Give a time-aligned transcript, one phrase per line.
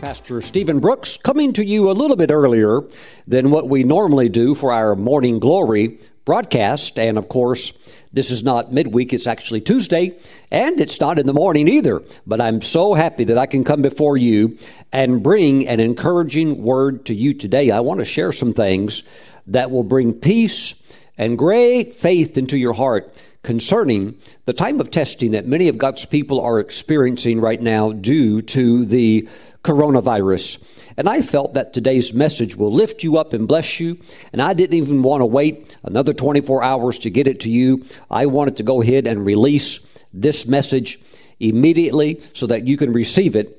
[0.00, 2.80] Pastor Stephen Brooks coming to you a little bit earlier
[3.26, 6.98] than what we normally do for our Morning Glory broadcast.
[6.98, 7.72] And of course,
[8.10, 10.18] this is not midweek, it's actually Tuesday,
[10.50, 12.02] and it's not in the morning either.
[12.26, 14.56] But I'm so happy that I can come before you
[14.90, 17.70] and bring an encouraging word to you today.
[17.70, 19.02] I want to share some things
[19.48, 20.82] that will bring peace
[21.18, 26.04] and great faith into your heart concerning the time of testing that many of God's
[26.04, 29.28] people are experiencing right now due to the
[29.62, 30.62] coronavirus.
[30.96, 33.98] And I felt that today's message will lift you up and bless you.
[34.32, 37.84] And I didn't even want to wait another 24 hours to get it to you.
[38.10, 39.80] I wanted to go ahead and release
[40.12, 40.98] this message
[41.38, 43.56] immediately so that you can receive it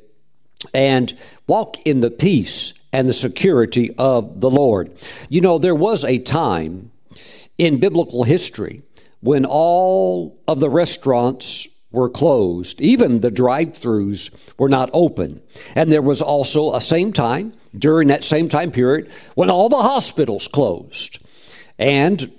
[0.73, 4.91] and walk in the peace and the security of the Lord.
[5.29, 6.91] You know, there was a time
[7.57, 8.83] in biblical history
[9.21, 12.79] when all of the restaurants were closed.
[12.81, 15.41] Even the drive throughs were not open.
[15.75, 19.81] And there was also a same time, during that same time period, when all the
[19.81, 21.20] hospitals closed.
[21.77, 22.31] And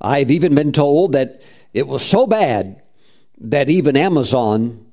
[0.00, 1.42] I've even been told that
[1.74, 2.82] it was so bad
[3.38, 4.86] that even Amazon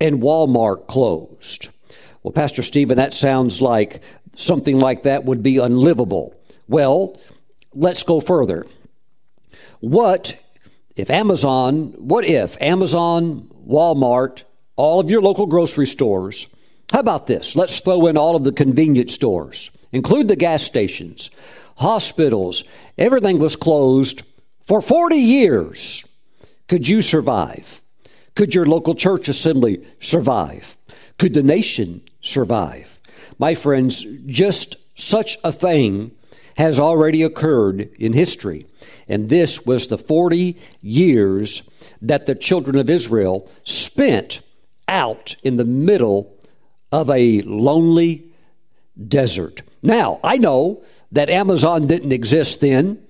[0.00, 1.68] and Walmart closed.
[2.22, 4.02] Well, Pastor Stephen, that sounds like
[4.36, 6.34] something like that would be unlivable.
[6.68, 7.20] Well,
[7.74, 8.66] let's go further.
[9.80, 10.40] What
[10.96, 14.44] if Amazon, what if Amazon, Walmart,
[14.76, 16.48] all of your local grocery stores,
[16.92, 17.56] how about this?
[17.56, 21.30] Let's throw in all of the convenience stores, include the gas stations,
[21.76, 22.64] hospitals,
[22.98, 24.22] everything was closed
[24.62, 26.04] for 40 years.
[26.68, 27.82] Could you survive?
[28.34, 30.76] Could your local church assembly survive?
[31.18, 33.00] Could the nation survive?
[33.38, 36.12] My friends, just such a thing
[36.56, 38.66] has already occurred in history.
[39.08, 41.68] And this was the 40 years
[42.02, 44.42] that the children of Israel spent
[44.88, 46.36] out in the middle
[46.90, 48.30] of a lonely
[49.08, 49.62] desert.
[49.82, 53.02] Now, I know that Amazon didn't exist then.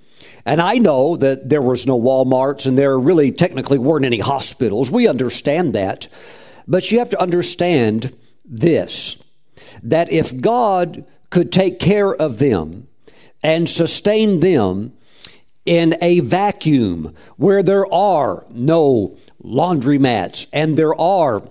[0.44, 4.90] And I know that there was no Walmarts and there really technically weren't any hospitals.
[4.90, 6.08] We understand that.
[6.66, 9.22] But you have to understand this
[9.82, 12.88] that if God could take care of them
[13.42, 14.92] and sustain them
[15.64, 21.42] in a vacuum where there are no laundromats and there are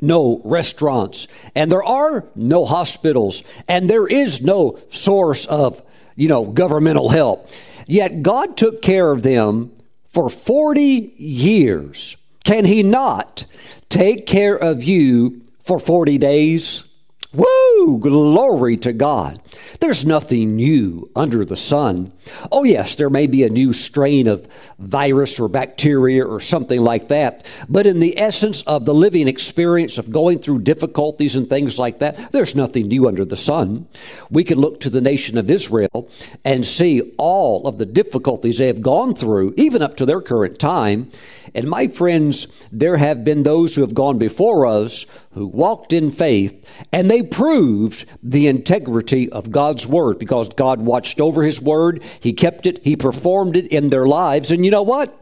[0.00, 5.82] no restaurants and there are no hospitals and there is no source of
[6.14, 7.48] you know governmental help
[7.86, 9.72] yet god took care of them
[10.06, 13.44] for 40 years can he not
[13.88, 16.84] take care of you for 40 days
[17.32, 17.98] Woo!
[17.98, 19.38] Glory to God.
[19.80, 22.12] There's nothing new under the sun.
[22.50, 24.46] Oh, yes, there may be a new strain of
[24.78, 29.98] virus or bacteria or something like that, but in the essence of the living experience
[29.98, 33.86] of going through difficulties and things like that, there's nothing new under the sun.
[34.30, 36.08] We can look to the nation of Israel
[36.44, 40.58] and see all of the difficulties they have gone through, even up to their current
[40.58, 41.10] time.
[41.54, 46.10] And my friends, there have been those who have gone before us who walked in
[46.10, 52.02] faith and they proved the integrity of God's word because God watched over his word,
[52.20, 54.50] he kept it, he performed it in their lives.
[54.50, 55.14] And you know what?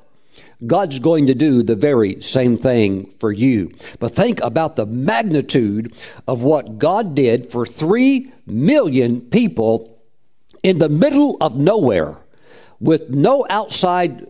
[0.66, 3.72] God's going to do the very same thing for you.
[3.98, 5.94] But think about the magnitude
[6.26, 9.98] of what God did for three million people
[10.62, 12.18] in the middle of nowhere
[12.80, 14.26] with no outside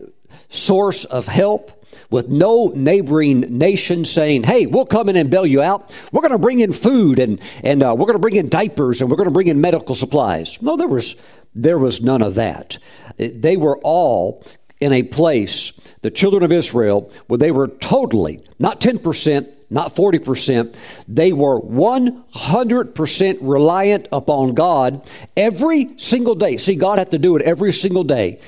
[0.49, 1.77] source of help
[2.09, 5.95] with no neighboring nation saying, hey, we'll come in and bail you out.
[6.11, 9.01] We're going to bring in food and, and uh, we're going to bring in diapers
[9.01, 10.61] and we're going to bring in medical supplies.
[10.61, 11.21] No, there was,
[11.53, 12.77] there was none of that.
[13.17, 14.43] They were all
[14.79, 15.71] in a place,
[16.01, 20.75] the children of Israel, where they were totally, not 10%, not 40%,
[21.07, 26.57] they were 100% reliant upon God every single day.
[26.57, 28.39] See, God had to do it every single day.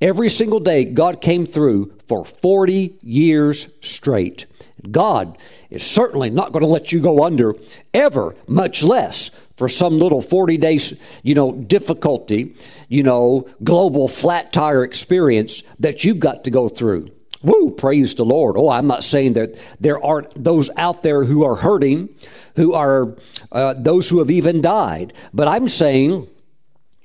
[0.00, 4.46] Every single day, God came through for 40 years straight.
[4.88, 5.36] God
[5.70, 7.56] is certainly not going to let you go under
[7.92, 12.54] ever, much less for some little 40 days, you know, difficulty,
[12.88, 17.10] you know, global flat tire experience that you've got to go through.
[17.42, 18.56] Woo, praise the Lord.
[18.56, 22.08] Oh, I'm not saying that there aren't those out there who are hurting,
[22.56, 23.16] who are
[23.52, 26.26] uh, those who have even died, but I'm saying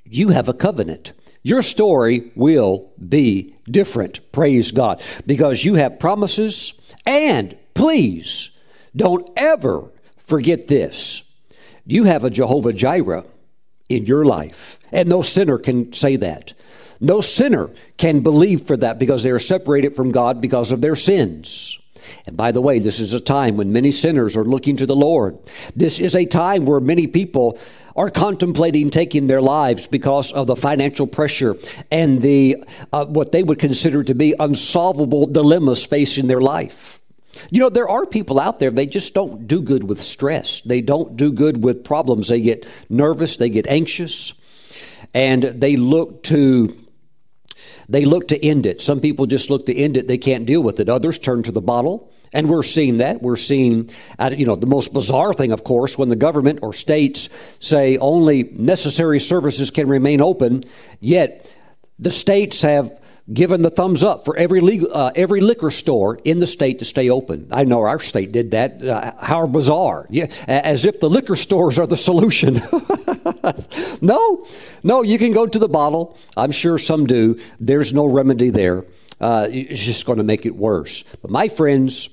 [0.04, 1.12] you have a covenant
[1.44, 4.32] your story will be different.
[4.32, 5.00] Praise God.
[5.26, 6.80] Because you have promises.
[7.06, 8.58] And please
[8.96, 11.33] don't ever forget this.
[11.86, 13.24] You have a Jehovah Jireh
[13.88, 14.78] in your life.
[14.92, 16.52] And no sinner can say that.
[17.00, 20.96] No sinner can believe for that because they are separated from God because of their
[20.96, 21.78] sins.
[22.26, 24.96] And by the way, this is a time when many sinners are looking to the
[24.96, 25.38] Lord.
[25.74, 27.58] This is a time where many people
[27.96, 31.56] are contemplating taking their lives because of the financial pressure
[31.90, 32.56] and the
[32.92, 37.00] uh, what they would consider to be unsolvable dilemmas facing their life.
[37.50, 40.60] You know, there are people out there, they just don't do good with stress.
[40.60, 42.28] They don't do good with problems.
[42.28, 44.34] They get nervous, they get anxious,
[45.12, 46.76] and they look to
[47.88, 48.80] they look to end it.
[48.80, 50.88] Some people just look to end it, they can't deal with it.
[50.88, 52.10] Others turn to the bottle.
[52.32, 53.22] And we're seeing that.
[53.22, 53.90] We're seeing,
[54.36, 57.28] you know, the most bizarre thing, of course, when the government or states
[57.60, 60.64] say only necessary services can remain open,
[60.98, 61.54] yet
[61.98, 63.00] the states have
[63.32, 66.84] given the thumbs up for every legal, uh, every liquor store in the state to
[66.84, 67.48] stay open.
[67.50, 68.82] I know our state did that.
[68.82, 70.06] Uh, how bizarre!
[70.10, 72.60] Yeah, as if the liquor stores are the solution.
[74.02, 74.46] no,
[74.82, 75.02] no.
[75.02, 76.18] You can go to the bottle.
[76.36, 77.40] I'm sure some do.
[77.58, 78.84] There's no remedy there.
[79.20, 81.02] Uh, it's just going to make it worse.
[81.22, 82.08] But my friends,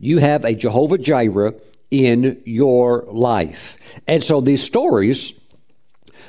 [0.00, 1.54] you have a Jehovah Jireh
[1.90, 3.78] in your life,
[4.08, 5.38] and so these stories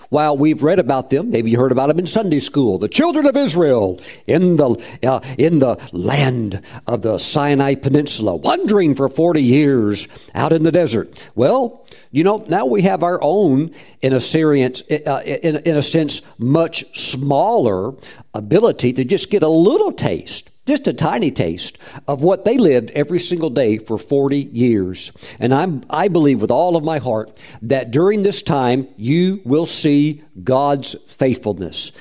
[0.09, 3.25] while we've read about them, maybe you heard about them in Sunday school, the children
[3.25, 4.69] of Israel in the,
[5.03, 10.71] uh, in the land of the Sinai Peninsula, wandering for 40 years out in the
[10.71, 11.23] desert.
[11.35, 13.71] Well, you know, now we have our own,
[14.01, 17.93] in a, uh, in, in a sense, much smaller
[18.33, 21.77] ability to just get a little taste just a tiny taste
[22.07, 25.11] of what they lived every single day for 40 years.
[25.39, 29.65] And I'm, I believe with all of my heart that during this time you will
[29.65, 31.91] see God's faithfulness.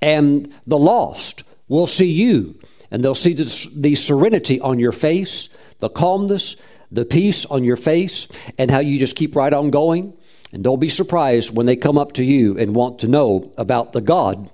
[0.00, 2.58] And the lost will see you,
[2.90, 5.48] and they'll see the, the serenity on your face,
[5.78, 6.56] the calmness,
[6.90, 8.28] the peace on your face,
[8.58, 10.12] and how you just keep right on going.
[10.52, 13.92] And don't be surprised when they come up to you and want to know about
[13.92, 14.50] the God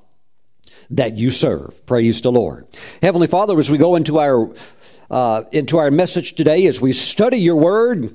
[0.90, 1.84] that you serve.
[1.86, 2.66] Praise the Lord.
[3.02, 4.52] Heavenly Father, as we go into our
[5.10, 8.14] uh, into our message today, as we study your word,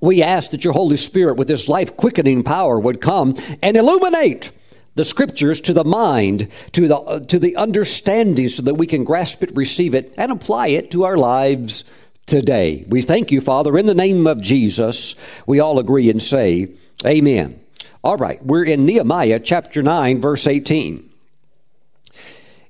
[0.00, 4.50] we ask that your Holy Spirit, with this life quickening power, would come and illuminate
[4.94, 9.04] the scriptures to the mind, to the, uh, to the understanding, so that we can
[9.04, 11.84] grasp it, receive it, and apply it to our lives
[12.26, 12.84] today.
[12.88, 15.14] We thank you, Father, in the name of Jesus.
[15.46, 16.72] We all agree and say,
[17.06, 17.60] Amen.
[18.04, 21.07] All right, we're in Nehemiah chapter 9, verse 18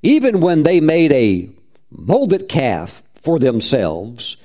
[0.03, 1.51] even when they made a
[1.91, 4.37] molded calf for themselves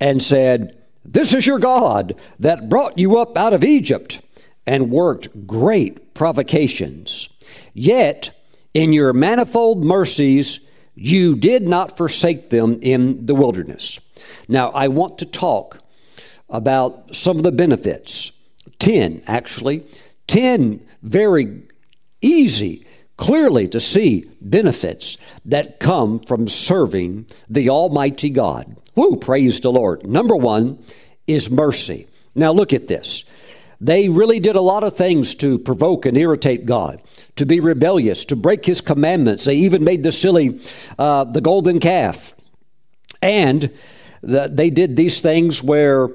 [0.00, 4.20] and said, This is your God that brought you up out of Egypt,
[4.66, 7.28] and worked great provocations.
[7.74, 8.30] Yet,
[8.74, 10.60] in your manifold mercies,
[10.94, 13.98] you did not forsake them in the wilderness.
[14.48, 15.80] Now, I want to talk
[16.48, 18.32] about some of the benefits.
[18.78, 19.84] 10, actually.
[20.28, 21.62] 10 very
[22.20, 22.86] easy
[23.16, 28.76] clearly to see benefits that come from serving the Almighty God.
[28.94, 30.06] Woo, praise the Lord.
[30.06, 30.78] Number one
[31.26, 32.06] is mercy.
[32.34, 33.24] Now look at this.
[33.80, 37.02] They really did a lot of things to provoke and irritate God,
[37.34, 39.44] to be rebellious, to break His commandments.
[39.44, 40.60] They even made the silly,
[40.98, 42.36] uh, the golden calf.
[43.20, 43.72] And
[44.22, 46.10] the, they did these things where,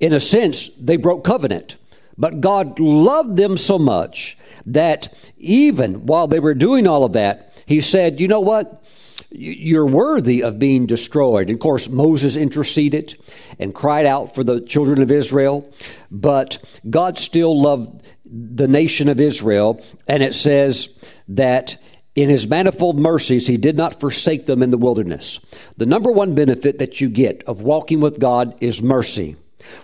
[0.00, 1.76] in a sense, they broke covenant.
[2.16, 4.38] But God loved them so much
[4.74, 8.84] that even while they were doing all of that, he said, You know what?
[9.30, 11.48] You're worthy of being destroyed.
[11.48, 13.16] And of course, Moses interceded
[13.58, 15.70] and cried out for the children of Israel,
[16.10, 19.84] but God still loved the nation of Israel.
[20.06, 21.76] And it says that
[22.14, 25.38] in his manifold mercies, he did not forsake them in the wilderness.
[25.76, 29.36] The number one benefit that you get of walking with God is mercy.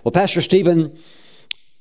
[0.03, 0.97] Well, Pastor Stephen,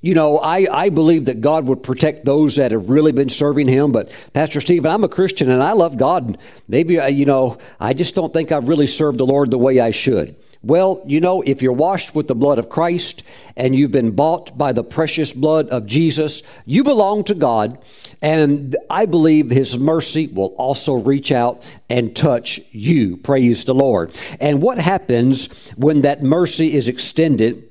[0.05, 3.69] you know, I, I believe that God would protect those that have really been serving
[3.69, 3.91] Him.
[3.91, 6.37] But, Pastor Stephen, I'm a Christian and I love God.
[6.69, 9.81] Maybe, uh, you know, I just don't think I've really served the Lord the way
[9.81, 10.37] I should.
[10.63, 13.23] Well, you know, if you're washed with the blood of Christ
[13.57, 17.79] and you've been bought by the precious blood of Jesus, you belong to God.
[18.21, 23.17] And I believe His mercy will also reach out and touch you.
[23.17, 24.15] Praise the Lord.
[24.39, 27.71] And what happens when that mercy is extended?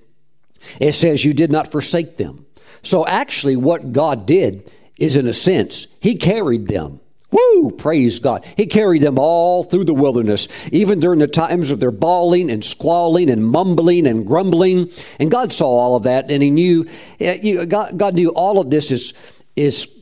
[0.79, 2.45] It says, You did not forsake them.
[2.81, 6.99] So actually, what God did is, in a sense, He carried them.
[7.31, 7.71] Woo!
[7.71, 8.45] Praise God.
[8.55, 12.63] He carried them all through the wilderness, even during the times of their bawling and
[12.63, 14.91] squalling and mumbling and grumbling.
[15.19, 16.87] And God saw all of that, and He knew,
[17.19, 19.13] eh, God, God knew all of this is,
[19.55, 19.99] is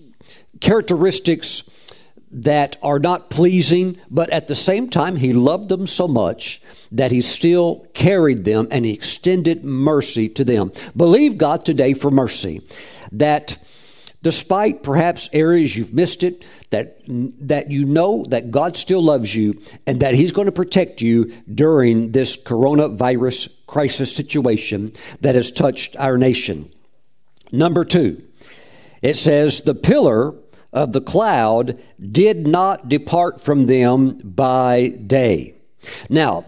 [0.59, 1.70] characteristics
[2.31, 6.61] that are not pleasing, but at the same time, He loved them so much
[6.91, 10.71] that He still carried them and He extended mercy to them.
[10.95, 12.61] Believe God today for mercy.
[13.11, 13.57] That
[14.21, 19.59] despite perhaps areas you've missed it, that, that you know that God still loves you
[19.85, 25.97] and that He's going to protect you during this coronavirus crisis situation that has touched
[25.97, 26.71] our nation.
[27.51, 28.23] Number two,
[29.01, 30.33] it says, the pillar
[30.73, 31.79] of the cloud
[32.11, 35.55] did not depart from them by day.
[36.09, 36.45] Now,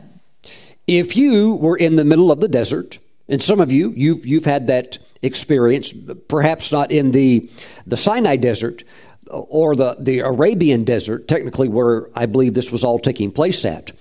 [0.87, 4.45] if you were in the middle of the desert, and some of you, you've, you've
[4.45, 5.93] had that experience,
[6.27, 7.49] perhaps not in the,
[7.87, 8.83] the Sinai desert
[9.27, 13.91] or the, the Arabian desert, technically where I believe this was all taking place at.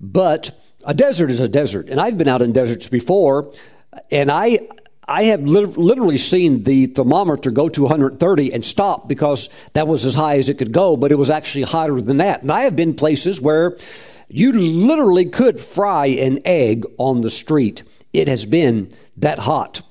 [0.00, 0.50] But
[0.84, 1.88] a desert is a desert.
[1.88, 3.52] And I've been out in deserts before,
[4.10, 4.68] and I,
[5.08, 10.16] I have literally seen the thermometer go to 130 and stop because that was as
[10.16, 12.42] high as it could go, but it was actually hotter than that.
[12.42, 13.76] And I have been places where
[14.28, 17.84] you literally could fry an egg on the street.
[18.12, 19.82] It has been that hot.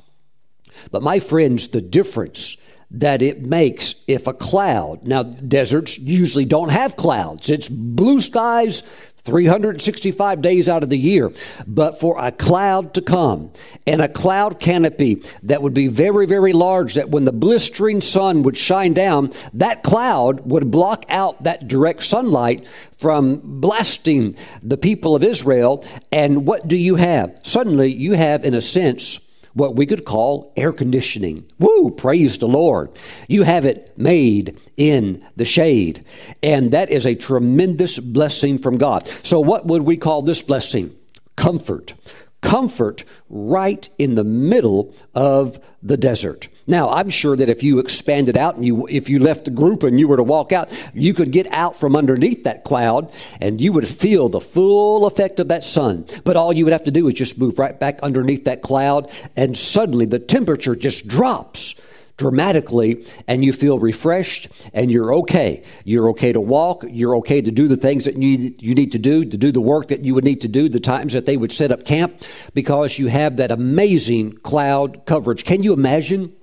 [0.91, 2.57] But my friends, the difference
[2.91, 8.83] that it makes if a cloud, now deserts usually don't have clouds, it's blue skies
[9.25, 11.33] 365 days out of the year,
[11.65, 13.51] but for a cloud to come
[13.87, 18.43] and a cloud canopy that would be very, very large, that when the blistering sun
[18.43, 25.15] would shine down, that cloud would block out that direct sunlight from blasting the people
[25.15, 25.83] of Israel.
[26.11, 27.39] And what do you have?
[27.43, 29.24] Suddenly, you have, in a sense,
[29.55, 31.45] what we could call air conditioning.
[31.59, 32.91] Woo, praise the Lord.
[33.27, 36.05] You have it made in the shade.
[36.43, 39.07] And that is a tremendous blessing from God.
[39.23, 40.93] So, what would we call this blessing?
[41.37, 41.93] Comfort.
[42.41, 46.49] Comfort right in the middle of the desert.
[46.67, 49.83] Now, I'm sure that if you expanded out and you, if you left the group
[49.83, 53.61] and you were to walk out, you could get out from underneath that cloud and
[53.61, 56.05] you would feel the full effect of that sun.
[56.23, 59.11] But all you would have to do is just move right back underneath that cloud
[59.35, 61.79] and suddenly the temperature just drops
[62.17, 65.61] dramatically and you feel refreshed and you're okay.
[65.83, 66.83] You're okay to walk.
[66.89, 69.61] You're okay to do the things that you, you need to do, to do the
[69.61, 72.21] work that you would need to do, the times that they would set up camp
[72.55, 75.45] because you have that amazing cloud coverage.
[75.45, 76.35] Can you imagine?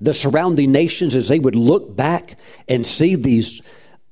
[0.00, 3.62] The surrounding nations as they would look back and see these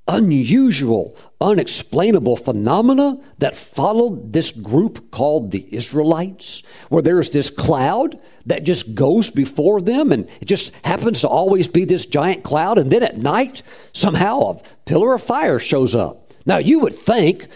[0.06, 8.64] unusual, unexplainable phenomena that followed this group called the Israelites, where there's this cloud that
[8.64, 12.78] just goes before them and it just happens to always be this giant cloud.
[12.78, 16.32] And then at night, somehow a pillar of fire shows up.
[16.44, 17.48] Now, you would think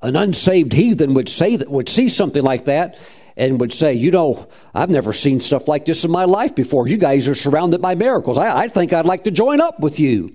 [0.00, 2.96] an unsaved heathen would say that would see something like that
[3.38, 6.88] and would say, You know, I've never seen stuff like this in my life before.
[6.88, 8.36] You guys are surrounded by miracles.
[8.36, 10.34] I, I think I'd like to join up with you.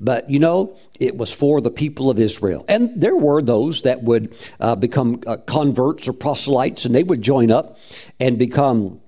[0.00, 2.64] But you know, it was for the people of Israel.
[2.68, 7.22] And there were those that would uh, become uh, converts or proselytes, and they would
[7.22, 7.78] join up
[8.18, 9.00] and become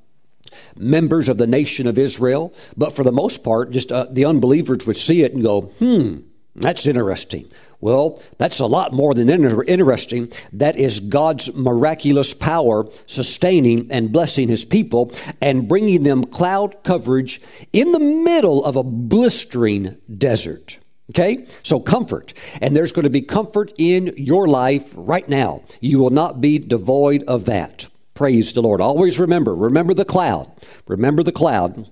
[0.76, 2.54] members of the nation of Israel.
[2.76, 6.18] But for the most part, just uh, the unbelievers would see it and go, hmm,
[6.54, 7.50] that's interesting.
[7.82, 10.32] Well, that's a lot more than interesting.
[10.52, 17.42] That is God's miraculous power sustaining and blessing His people and bringing them cloud coverage
[17.72, 20.78] in the middle of a blistering desert.
[21.10, 21.44] Okay?
[21.64, 22.34] So comfort.
[22.60, 25.64] And there's going to be comfort in your life right now.
[25.80, 27.88] You will not be devoid of that.
[28.14, 28.80] Praise the Lord.
[28.80, 30.48] Always remember, remember the cloud.
[30.86, 31.88] Remember the cloud.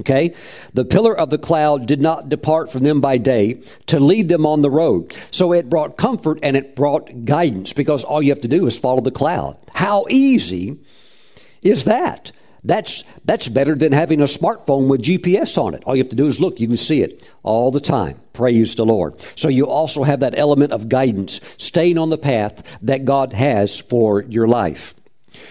[0.00, 0.34] Okay?
[0.72, 4.46] The pillar of the cloud did not depart from them by day to lead them
[4.46, 5.14] on the road.
[5.30, 8.78] So it brought comfort and it brought guidance because all you have to do is
[8.78, 9.58] follow the cloud.
[9.74, 10.78] How easy
[11.62, 12.32] is that?
[12.64, 15.82] That's, that's better than having a smartphone with GPS on it.
[15.84, 18.20] All you have to do is look, you can see it all the time.
[18.32, 19.20] Praise the Lord.
[19.36, 23.80] So you also have that element of guidance, staying on the path that God has
[23.80, 24.94] for your life.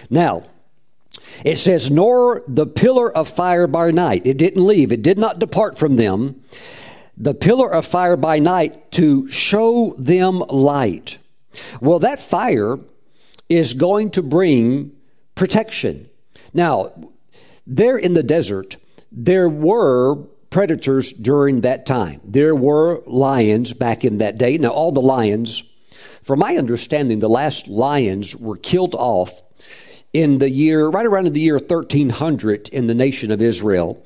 [0.08, 0.44] Now,
[1.44, 4.22] it says, nor the pillar of fire by night.
[4.24, 6.42] It didn't leave, it did not depart from them.
[7.16, 11.18] The pillar of fire by night to show them light.
[11.80, 12.78] Well, that fire
[13.48, 14.92] is going to bring
[15.34, 16.08] protection.
[16.54, 16.92] Now,
[17.66, 18.76] there in the desert,
[19.10, 20.16] there were
[20.50, 22.20] predators during that time.
[22.24, 24.58] There were lions back in that day.
[24.58, 25.62] Now, all the lions,
[26.22, 29.42] from my understanding, the last lions were killed off
[30.12, 34.04] in the year, right around in the year 1300 in the nation of Israel.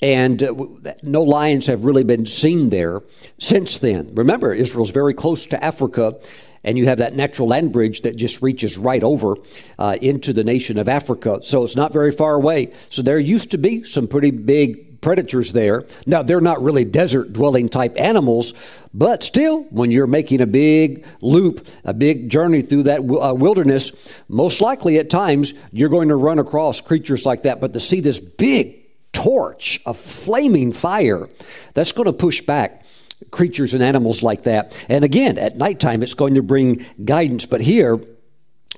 [0.00, 0.54] And uh,
[1.02, 3.02] no lions have really been seen there
[3.38, 4.14] since then.
[4.14, 6.18] Remember, Israel's very close to Africa,
[6.62, 9.36] and you have that natural land bridge that just reaches right over
[9.78, 11.38] uh, into the nation of Africa.
[11.42, 12.72] So it's not very far away.
[12.90, 15.84] So there used to be some pretty big predators there.
[16.04, 18.54] Now, they're not really desert dwelling type animals,
[18.92, 24.12] but still, when you're making a big loop, a big journey through that uh, wilderness,
[24.26, 27.60] most likely at times you're going to run across creatures like that.
[27.60, 31.28] But to see this big, torch, a flaming fire.
[31.74, 32.84] That's going to push back
[33.30, 34.76] creatures and animals like that.
[34.88, 37.46] And again, at nighttime, it's going to bring guidance.
[37.46, 38.00] But here,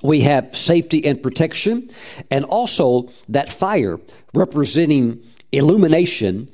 [0.02, 1.88] we have safety and protection,
[2.30, 3.98] and also that fire
[4.34, 6.48] representing illumination,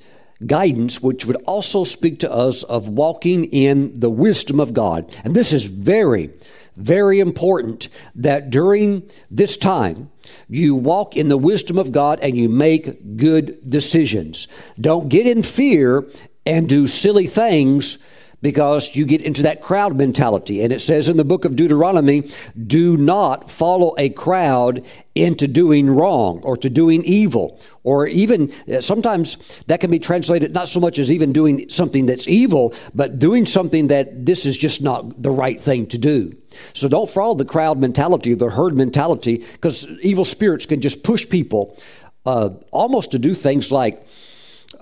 [0.47, 5.17] guidance, which would also speak to us of walking in the wisdom of God.
[5.25, 6.31] And this is very,
[6.77, 10.11] very important that during this time,
[10.49, 14.49] you walk in the wisdom of God and you make good decisions.
[14.81, 16.07] Don't get in fear
[16.47, 17.99] and do silly things
[18.45, 20.63] because you get into that crowd mentality.
[20.63, 22.29] And it says in the book of Deuteronomy,
[22.67, 24.85] do not follow a crowd
[25.15, 27.59] into doing wrong or to doing evil.
[27.85, 32.05] Or even uh, sometimes that can be translated not so much as even doing something
[32.05, 36.37] that's evil, but doing something that this is just not the right thing to do.
[36.75, 41.27] So don't follow the crowd mentality, the herd mentality, because evil spirits can just push
[41.27, 41.79] people
[42.27, 44.07] uh, almost to do things like,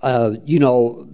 [0.02, 1.08] uh, you know,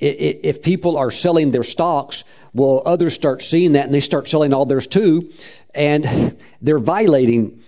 [0.00, 4.52] if people are selling their stocks, well, others start seeing that and they start selling
[4.52, 5.30] all theirs too,
[5.74, 7.62] and they're violating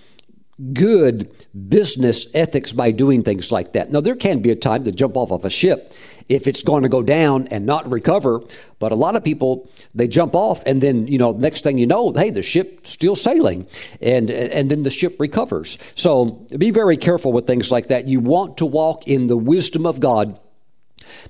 [0.72, 1.30] good
[1.68, 3.90] business ethics by doing things like that.
[3.90, 5.92] Now, there can be a time to jump off of a ship
[6.28, 8.42] if it's going to go down and not recover,
[8.78, 11.86] but a lot of people they jump off and then you know next thing you
[11.86, 13.66] know, hey, the ship's still sailing,
[14.00, 15.78] and and then the ship recovers.
[15.94, 18.06] So be very careful with things like that.
[18.06, 20.38] You want to walk in the wisdom of God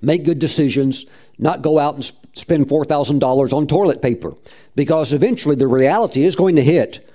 [0.00, 1.06] make good decisions,
[1.38, 4.34] not go out and spend $4,000 on toilet paper
[4.74, 7.08] because eventually the reality is going to hit.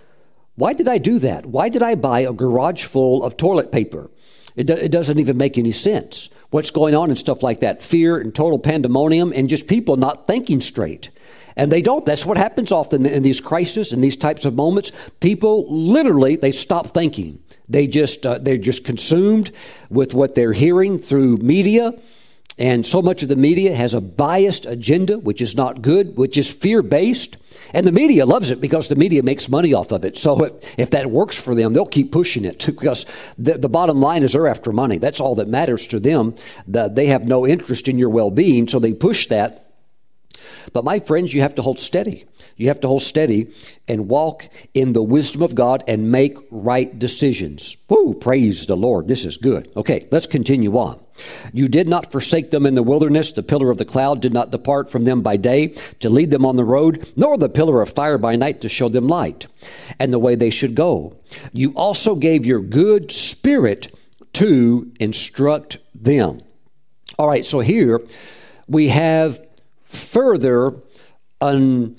[0.55, 1.45] Why did I do that?
[1.45, 4.09] Why did I buy a garage full of toilet paper?
[4.55, 6.33] It, do, it doesn't even make any sense.
[6.49, 7.83] What's going on and stuff like that?
[7.83, 11.11] Fear and total pandemonium and just people not thinking straight.
[11.55, 12.05] And they don't.
[12.05, 14.91] That's what happens often in these crises and these types of moments.
[15.19, 17.39] People literally they stop thinking.
[17.69, 19.51] They just uh, they're just consumed
[19.89, 21.93] with what they're hearing through media
[22.57, 26.37] and so much of the media has a biased agenda, which is not good, which
[26.37, 27.37] is fear based.
[27.73, 30.17] And the media loves it because the media makes money off of it.
[30.17, 33.05] So if, if that works for them, they'll keep pushing it because
[33.37, 34.97] the, the bottom line is they're after money.
[34.97, 36.35] That's all that matters to them.
[36.67, 39.65] The, they have no interest in your well being, so they push that.
[40.73, 42.25] But my friends, you have to hold steady.
[42.57, 43.53] You have to hold steady
[43.87, 47.77] and walk in the wisdom of God and make right decisions.
[47.87, 49.07] Woo, praise the Lord.
[49.07, 49.71] This is good.
[49.77, 50.99] Okay, let's continue on.
[51.53, 53.31] You did not forsake them in the wilderness.
[53.31, 55.67] The pillar of the cloud did not depart from them by day
[55.99, 58.89] to lead them on the road, nor the pillar of fire by night to show
[58.89, 59.47] them light
[59.99, 61.15] and the way they should go.
[61.53, 63.95] You also gave your good spirit
[64.33, 66.41] to instruct them.
[67.17, 68.01] All right, so here
[68.67, 69.45] we have
[69.81, 70.73] further
[71.41, 71.95] un,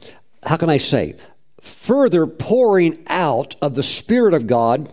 [0.49, 1.15] how can I say,
[1.61, 4.91] further pouring out of the Spirit of God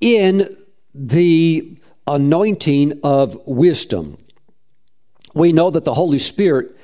[0.00, 0.48] in
[0.94, 4.16] the anointing of wisdom.
[5.34, 6.76] We know that the Holy Spirit,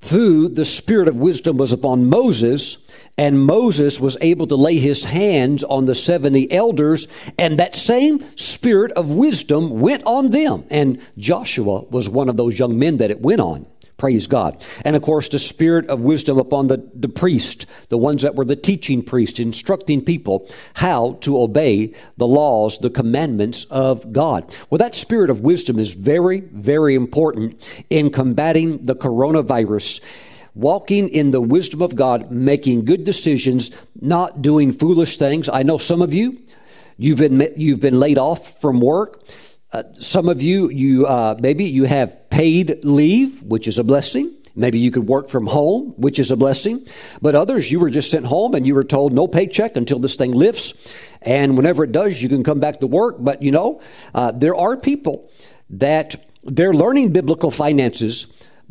[0.00, 5.04] through the Spirit of wisdom, was upon Moses, and Moses was able to lay his
[5.04, 10.64] hands on the 70 elders, and that same Spirit of wisdom went on them.
[10.70, 13.66] And Joshua was one of those young men that it went on.
[13.96, 14.62] Praise God.
[14.84, 18.44] And of course, the spirit of wisdom upon the, the priest, the ones that were
[18.44, 24.54] the teaching priest, instructing people how to obey the laws, the commandments of God.
[24.68, 30.00] Well, that spirit of wisdom is very, very important in combating the coronavirus
[30.54, 35.48] walking in the wisdom of God, making good decisions, not doing foolish things.
[35.48, 36.40] I know some of you,
[36.96, 39.20] you've been, you've been laid off from work.
[39.72, 44.34] Uh, some of you, you uh, maybe you have paid leave, which is a blessing.
[44.56, 46.84] Maybe you could work from home, which is a blessing.
[47.22, 50.16] But others, you were just sent home and you were told no paycheck until this
[50.16, 50.92] thing lifts.
[51.22, 53.18] And whenever it does, you can come back to work.
[53.20, 53.80] But you know,
[54.16, 55.30] uh, there are people
[55.70, 58.26] that they're learning biblical finances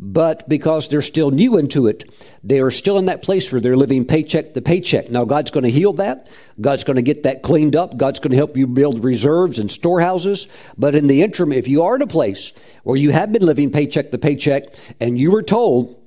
[0.06, 2.04] but because they're still new into it,
[2.44, 5.10] they are still in that place where they're living paycheck to paycheck.
[5.10, 6.28] Now, God's going to heal that.
[6.60, 7.96] God's going to get that cleaned up.
[7.96, 10.46] God's going to help you build reserves and storehouses.
[10.76, 13.70] But in the interim, if you are in a place where you have been living
[13.70, 15.98] paycheck to paycheck and you were told,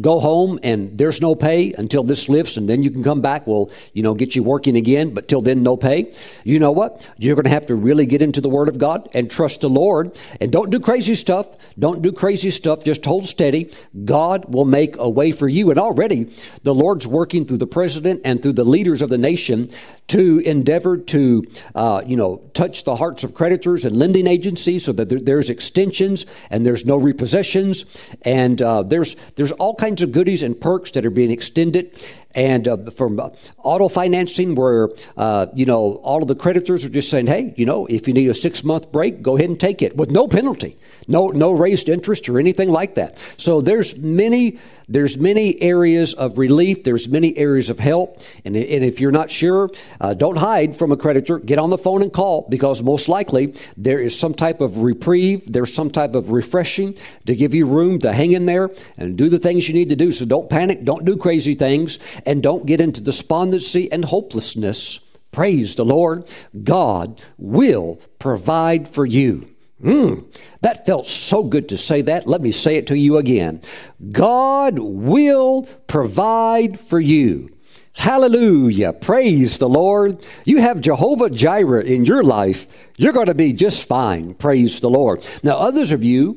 [0.00, 3.46] go home and there's no pay until this lifts and then you can come back.
[3.46, 6.12] We'll you know get you working again but till then no pay.
[6.44, 7.06] You know what?
[7.16, 9.70] You're going to have to really get into the word of god and trust the
[9.70, 10.18] lord.
[10.40, 11.46] And don't do crazy stuff.
[11.78, 12.84] Don't do crazy stuff.
[12.84, 13.70] Just hold steady.
[14.04, 15.70] God will make a way for you.
[15.70, 16.30] And already
[16.62, 19.68] the lord's working through the president and through the leaders of the nation
[20.08, 21.44] to endeavor to,
[21.74, 25.50] uh, you know, touch the hearts of creditors and lending agencies so that there, there's
[25.50, 28.00] extensions and there's no repossessions.
[28.22, 31.98] And uh, there's there's all kinds of goodies and perks that are being extended
[32.34, 36.90] and uh, from uh, auto financing, where uh, you know all of the creditors are
[36.90, 39.58] just saying, "Hey, you know, if you need a six month break, go ahead and
[39.58, 43.96] take it with no penalty, no no raised interest or anything like that." So there's
[43.98, 46.84] many there's many areas of relief.
[46.84, 50.92] There's many areas of help, and, and if you're not sure, uh, don't hide from
[50.92, 51.38] a creditor.
[51.38, 55.50] Get on the phone and call because most likely there is some type of reprieve.
[55.50, 59.28] There's some type of refreshing to give you room to hang in there and do
[59.28, 60.12] the things you need to do.
[60.12, 60.84] So don't panic.
[60.84, 65.16] Don't do crazy things and don't get into despondency and hopelessness.
[65.30, 66.30] Praise the Lord.
[66.64, 69.48] God will provide for you.
[69.82, 70.24] Mm,
[70.62, 72.26] that felt so good to say that.
[72.26, 73.62] Let me say it to you again.
[74.10, 77.50] God will provide for you.
[77.92, 78.92] Hallelujah.
[78.92, 80.24] Praise the Lord.
[80.44, 82.66] You have Jehovah Jireh in your life.
[82.96, 84.34] You're going to be just fine.
[84.34, 85.28] Praise the Lord.
[85.42, 86.36] Now, others of you,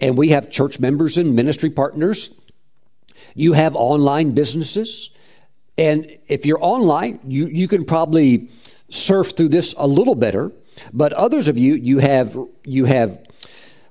[0.00, 2.39] and we have church members and ministry partners
[3.34, 5.10] you have online businesses.
[5.78, 8.50] And if you're online, you, you can probably
[8.90, 10.52] surf through this a little better.
[10.92, 13.18] But others of you, you have you have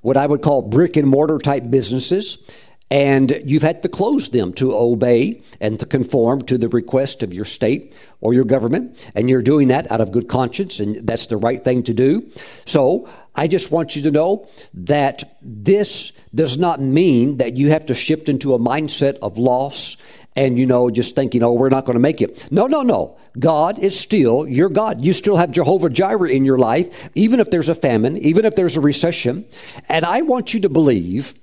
[0.02, 2.50] what I would call brick and mortar type businesses,
[2.90, 7.34] and you've had to close them to obey and to conform to the request of
[7.34, 11.28] your state or your government, and you're doing that out of good conscience, and that's
[11.28, 12.28] the right thing to do.
[12.66, 13.08] So
[13.40, 17.94] I just want you to know that this does not mean that you have to
[17.94, 19.96] shift into a mindset of loss
[20.36, 22.46] and, you know, just thinking, oh, we're not going to make it.
[22.52, 23.18] No, no, no.
[23.40, 25.06] God is still your God.
[25.06, 28.56] You still have Jehovah Jireh in your life, even if there's a famine, even if
[28.56, 29.46] there's a recession.
[29.88, 31.34] And I want you to believe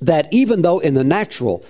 [0.00, 1.64] that even though in the natural,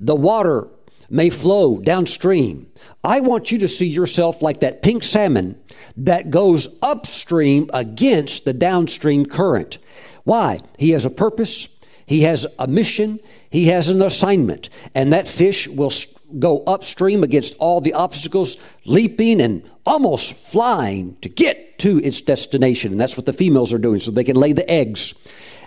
[0.00, 0.68] the water
[1.12, 2.66] may flow downstream,
[3.04, 5.60] I want you to see yourself like that pink salmon
[5.96, 9.78] that goes upstream against the downstream current.
[10.24, 10.60] Why?
[10.78, 11.68] He has a purpose,
[12.06, 13.20] he has a mission,
[13.50, 15.92] he has an assignment, and that fish will
[16.38, 22.92] go upstream against all the obstacles, leaping and almost flying to get to its destination.
[22.92, 25.14] And that's what the females are doing, so they can lay the eggs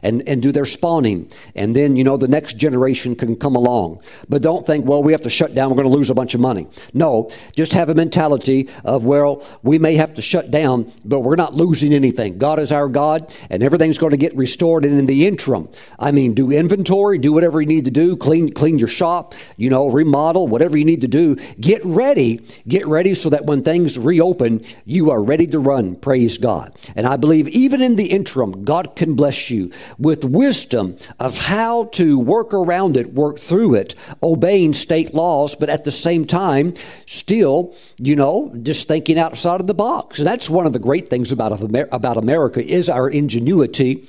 [0.03, 1.29] and, and do their spawning.
[1.55, 4.01] And then, you know, the next generation can come along.
[4.29, 6.33] But don't think, well, we have to shut down, we're going to lose a bunch
[6.33, 6.67] of money.
[6.93, 11.35] No, just have a mentality of, well, we may have to shut down, but we're
[11.35, 12.37] not losing anything.
[12.37, 14.85] God is our God, and everything's going to get restored.
[14.85, 18.53] And in the interim, I mean, do inventory, do whatever you need to do, clean,
[18.53, 21.35] clean your shop, you know, remodel, whatever you need to do.
[21.59, 25.95] Get ready, get ready so that when things reopen, you are ready to run.
[25.95, 26.75] Praise God.
[26.95, 31.85] And I believe even in the interim, God can bless you with wisdom of how
[31.85, 36.73] to work around it, work through it, obeying state laws, but at the same time,
[37.05, 40.19] still, you know, just thinking outside of the box.
[40.19, 41.61] And that's one of the great things about,
[41.93, 44.07] about America is our ingenuity.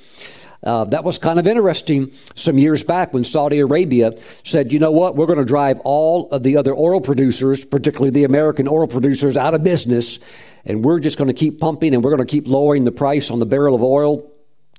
[0.63, 4.91] Uh, that was kind of interesting some years back when Saudi Arabia said, you know
[4.91, 8.87] what, we're going to drive all of the other oil producers, particularly the American oil
[8.87, 10.19] producers, out of business,
[10.65, 13.29] and we're just going to keep pumping and we're going to keep lowering the price
[13.31, 14.29] on the barrel of oil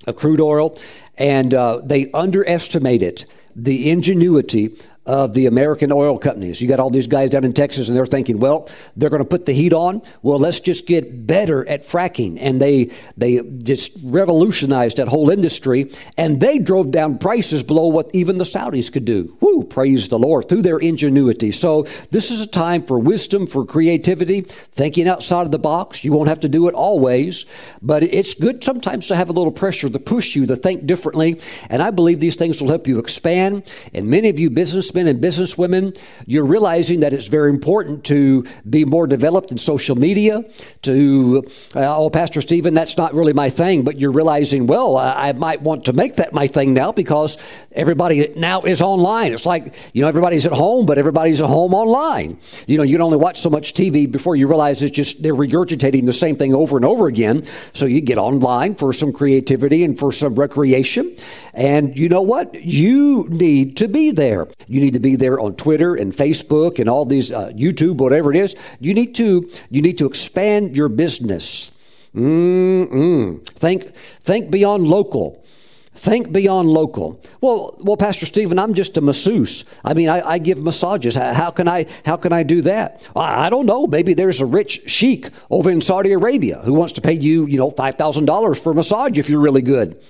[0.07, 0.79] of crude oil,
[1.17, 4.77] and uh, they underestimated the ingenuity
[5.09, 6.61] of the American oil companies.
[6.61, 9.29] You got all these guys down in Texas and they're thinking, well, they're going to
[9.29, 10.03] put the heat on.
[10.23, 12.37] Well, let's just get better at fracking.
[12.39, 18.11] And they they just revolutionized that whole industry and they drove down prices below what
[18.13, 19.35] even the Saudis could do.
[19.41, 21.53] Whoo, praise the Lord through their ingenuity.
[21.53, 26.05] So this is a time for wisdom, for creativity, thinking outside of the box.
[26.05, 27.47] You won't have to do it always,
[27.81, 31.41] but it's good sometimes to have a little pressure to push you to think differently.
[31.71, 33.63] And I believe these things will help you expand.
[33.95, 38.45] And many of you businessmen businessmen and businesswomen, you're realizing that it's very important to
[38.69, 40.45] be more developed in social media.
[40.83, 41.45] To,
[41.77, 45.33] uh, oh, Pastor Stephen, that's not really my thing, but you're realizing, well, I, I
[45.33, 47.39] might want to make that my thing now because
[47.73, 49.33] everybody now is online.
[49.33, 52.39] It's like, you know, everybody's at home, but everybody's at home online.
[52.67, 55.35] You know, you can only watch so much TV before you realize it's just they're
[55.35, 57.45] regurgitating the same thing over and over again.
[57.73, 61.17] So you get online for some creativity and for some recreation.
[61.55, 62.55] And you know what?
[62.55, 64.47] You need to be there.
[64.67, 68.33] You need to be there on Twitter and Facebook and all these uh, YouTube, whatever
[68.33, 68.57] it is.
[68.81, 71.73] You need to you need to expand your business.
[72.15, 73.45] Mm-mm.
[73.47, 75.45] Think think beyond local.
[75.95, 77.21] Think beyond local.
[77.41, 79.65] Well, well, Pastor Stephen, I'm just a masseuse.
[79.85, 81.17] I mean, I, I give massages.
[81.17, 83.05] How can I how can I do that?
[83.17, 83.85] I, I don't know.
[83.87, 87.59] Maybe there's a rich sheik over in Saudi Arabia who wants to pay you, you
[87.59, 90.01] know, five thousand dollars for a massage if you're really good.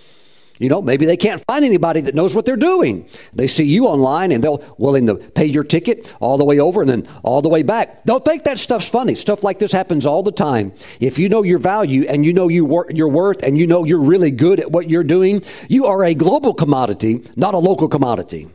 [0.58, 3.08] You know, maybe they can't find anybody that knows what they're doing.
[3.32, 6.80] They see you online and they'll willing to pay your ticket all the way over
[6.80, 8.04] and then all the way back.
[8.04, 9.14] Don't think that stuff's funny.
[9.14, 10.72] Stuff like this happens all the time.
[10.98, 14.00] If you know your value and you know you your worth and you know you're
[14.00, 18.48] really good at what you're doing, you are a global commodity, not a local commodity.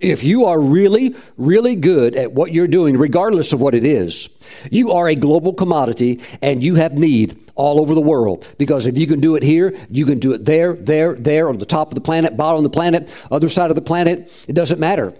[0.00, 4.40] If you are really, really good at what you're doing, regardless of what it is,
[4.70, 8.46] you are a global commodity and you have need all over the world.
[8.58, 11.58] Because if you can do it here, you can do it there, there, there, on
[11.58, 14.44] the top of the planet, bottom of the planet, other side of the planet.
[14.48, 15.14] It doesn't matter.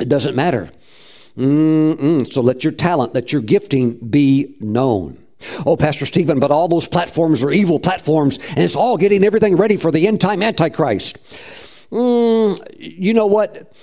[0.00, 0.70] It doesn't matter.
[1.36, 2.32] Mm-mm.
[2.32, 5.18] So let your talent, let your gifting be known.
[5.66, 9.56] Oh, Pastor Stephen, but all those platforms are evil platforms, and it's all getting everything
[9.56, 11.18] ready for the end time Antichrist.
[11.90, 13.76] Mm, you know what?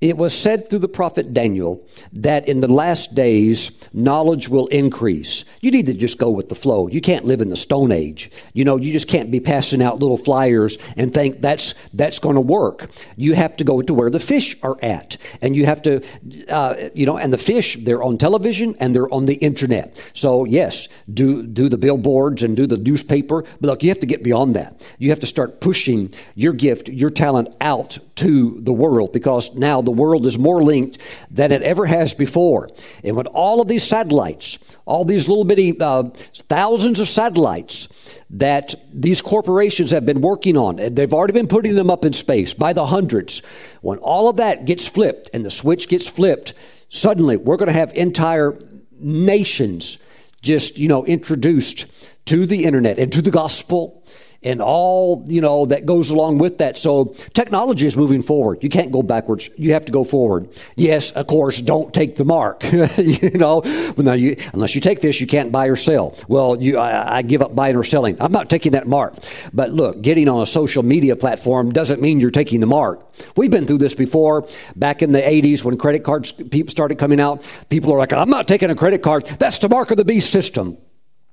[0.00, 5.44] It was said through the prophet Daniel that in the last days, knowledge will increase.
[5.60, 6.88] You need to just go with the flow.
[6.88, 8.30] You can't live in the Stone Age.
[8.54, 12.36] You know, you just can't be passing out little flyers and think that's, that's going
[12.36, 12.88] to work.
[13.16, 15.18] You have to go to where the fish are at.
[15.42, 16.02] And you have to,
[16.48, 20.02] uh, you know, and the fish, they're on television and they're on the internet.
[20.14, 23.42] So, yes, do, do the billboards and do the newspaper.
[23.60, 24.82] But look, you have to get beyond that.
[24.96, 29.82] You have to start pushing your gift, your talent out to the world because now
[29.90, 30.98] the world is more linked
[31.30, 32.70] than it ever has before.
[33.02, 36.04] And when all of these satellites, all these little bitty uh,
[36.48, 37.88] thousands of satellites
[38.30, 42.12] that these corporations have been working on, and they've already been putting them up in
[42.12, 43.42] space by the hundreds,
[43.80, 46.54] when all of that gets flipped and the switch gets flipped,
[46.88, 48.56] suddenly we're going to have entire
[49.00, 49.98] nations
[50.40, 51.86] just, you know, introduced
[52.26, 53.99] to the internet and to the gospel
[54.42, 56.78] and all you know that goes along with that.
[56.78, 58.62] So technology is moving forward.
[58.62, 59.50] You can't go backwards.
[59.56, 60.48] You have to go forward.
[60.76, 61.60] Yes, of course.
[61.60, 62.62] Don't take the mark.
[62.96, 63.62] you know,
[63.96, 66.16] well, you, unless you take this, you can't buy or sell.
[66.28, 68.16] Well, you, I, I give up buying or selling.
[68.20, 69.14] I'm not taking that mark.
[69.52, 73.06] But look, getting on a social media platform doesn't mean you're taking the mark.
[73.36, 74.46] We've been through this before.
[74.76, 76.32] Back in the 80s, when credit cards
[76.68, 79.26] started coming out, people are like, "I'm not taking a credit card.
[79.26, 80.78] That's the mark of the beast system."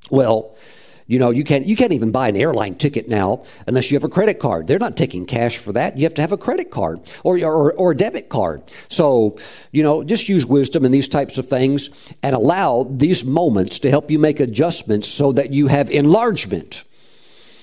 [0.09, 0.55] Well,
[1.07, 4.03] you know, you can't you can't even buy an airline ticket now unless you have
[4.03, 4.67] a credit card.
[4.67, 5.97] They're not taking cash for that.
[5.97, 8.61] You have to have a credit card or or, or a debit card.
[8.89, 9.37] So,
[9.71, 13.89] you know, just use wisdom in these types of things and allow these moments to
[13.89, 16.83] help you make adjustments so that you have enlargement.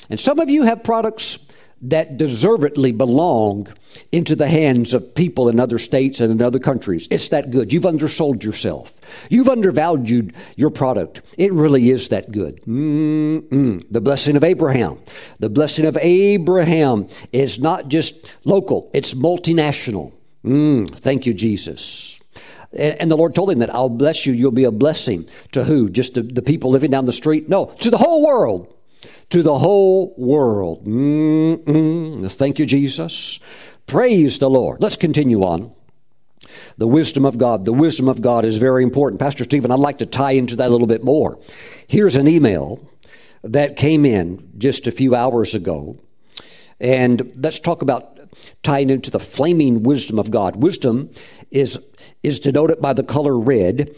[0.08, 1.46] And some of you have products
[1.82, 3.68] that deservedly belong
[4.10, 7.06] into the hands of people in other states and in other countries.
[7.10, 7.72] It's that good.
[7.72, 8.98] You've undersold yourself.
[9.28, 11.22] You've undervalued your product.
[11.38, 12.60] It really is that good.
[12.62, 13.84] Mm-mm.
[13.90, 14.98] The blessing of Abraham.
[15.38, 20.12] The blessing of Abraham is not just local, it's multinational.
[20.44, 22.20] Mm, thank you, Jesus.
[22.76, 24.32] And the Lord told him that I'll bless you.
[24.32, 25.88] You'll be a blessing to who?
[25.88, 27.48] Just the, the people living down the street?
[27.48, 28.74] No, to the whole world
[29.30, 30.84] to the whole world.
[30.84, 32.30] Mm-mm.
[32.32, 33.40] Thank you, Jesus.
[33.86, 34.80] Praise the Lord.
[34.80, 35.72] Let's continue on.
[36.78, 37.64] The wisdom of God.
[37.64, 39.20] The wisdom of God is very important.
[39.20, 41.38] Pastor Stephen, I'd like to tie into that a little bit more.
[41.86, 42.86] Here's an email
[43.42, 45.98] that came in just a few hours ago.
[46.80, 48.18] And let's talk about
[48.62, 50.56] tying into the flaming wisdom of God.
[50.56, 51.10] Wisdom
[51.50, 51.78] is,
[52.22, 53.94] is denoted by the color red.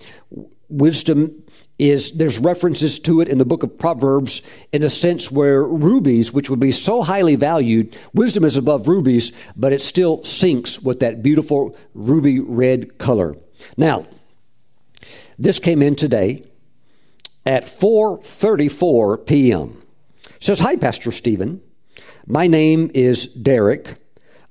[0.69, 1.43] Wisdom
[1.79, 6.33] is there's references to it in the book of Proverbs in a sense where rubies,
[6.33, 11.01] which would be so highly valued, wisdom is above rubies, but it still syncs with
[11.01, 13.37] that beautiful ruby red color.
[13.77, 14.07] Now,
[15.39, 16.45] this came in today
[17.45, 19.83] at 4:34 p.m.
[20.37, 21.61] It says, "Hi Pastor Stephen.
[22.27, 23.97] My name is Derek.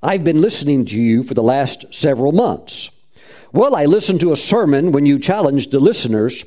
[0.02, 2.90] I've been listening to you for the last several months.
[3.52, 6.44] Well, I listened to a sermon when you challenged the listeners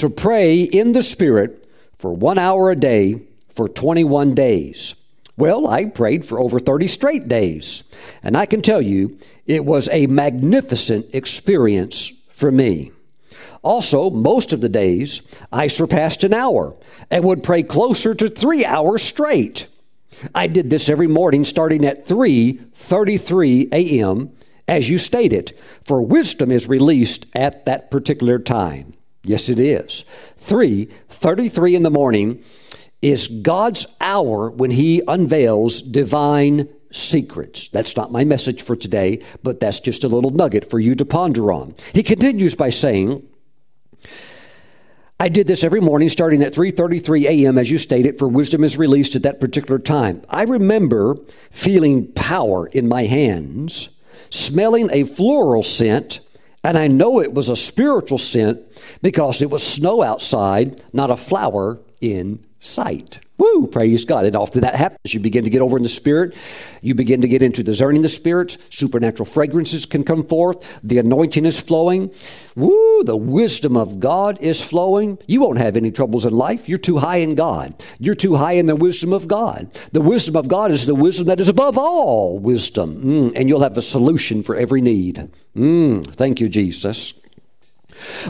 [0.00, 4.94] to pray in the Spirit for one hour a day for 21 days.
[5.36, 7.82] Well, I prayed for over 30 straight days,
[8.22, 12.92] and I can tell you it was a magnificent experience for me.
[13.62, 15.20] Also, most of the days
[15.52, 16.74] I surpassed an hour
[17.10, 19.66] and would pray closer to 3 hours straight.
[20.34, 24.30] I did this every morning starting at 3:33 a.m.
[24.66, 28.94] as you stated, for wisdom is released at that particular time.
[29.22, 30.04] Yes, it is.
[30.36, 32.42] Three, 33 in the morning
[33.02, 37.68] is God's hour when He unveils divine secrets.
[37.68, 41.04] That's not my message for today, but that's just a little nugget for you to
[41.04, 41.74] ponder on.
[41.92, 43.26] He continues by saying,
[45.18, 47.58] I did this every morning starting at 3:33 a.m.
[47.58, 50.22] as you stated for wisdom is released at that particular time.
[50.30, 51.16] I remember
[51.50, 53.90] feeling power in my hands,
[54.30, 56.20] smelling a floral scent
[56.62, 58.60] and I know it was a spiritual scent
[59.02, 63.20] because it was snow outside, not a flower in sight.
[63.38, 64.26] Woo, praise God.
[64.26, 65.14] And often that happens.
[65.14, 66.36] You begin to get over in the Spirit.
[66.82, 68.58] You begin to get into discerning the spirits.
[68.68, 70.78] Supernatural fragrances can come forth.
[70.82, 72.12] The anointing is flowing.
[72.54, 75.18] Woo, the wisdom of God is flowing.
[75.26, 76.68] You won't have any troubles in life.
[76.68, 77.82] You're too high in God.
[77.98, 79.72] You're too high in the wisdom of God.
[79.92, 83.02] The wisdom of God is the wisdom that is above all wisdom.
[83.02, 85.30] Mm, and you'll have a solution for every need.
[85.56, 87.14] Mm, thank you, Jesus.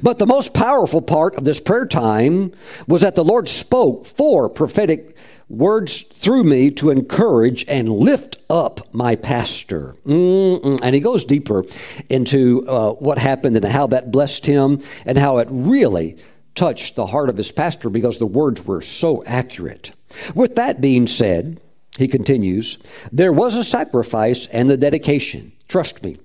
[0.02, 2.52] But the most powerful part of this prayer time
[2.86, 5.16] was that the Lord spoke four prophetic
[5.50, 9.96] words through me to encourage and lift up my pastor.
[10.06, 10.78] Mm-mm.
[10.82, 11.64] And he goes deeper
[12.08, 16.16] into uh, what happened and how that blessed him and how it really
[16.54, 19.92] touched the heart of his pastor because the words were so accurate.
[20.34, 21.60] With that being said,
[21.98, 22.78] he continues,
[23.12, 25.52] there was a sacrifice and the dedication.
[25.68, 26.16] Trust me.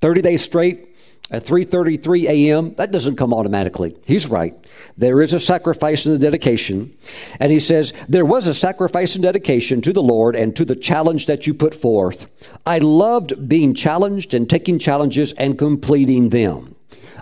[0.00, 0.87] 30 days straight,
[1.30, 2.74] at 3:33 a.m.
[2.74, 3.96] That doesn't come automatically.
[4.06, 4.54] He's right.
[4.96, 6.92] There is a sacrifice and a dedication.
[7.38, 10.76] And he says, There was a sacrifice and dedication to the Lord and to the
[10.76, 12.28] challenge that you put forth.
[12.66, 16.74] I loved being challenged and taking challenges and completing them.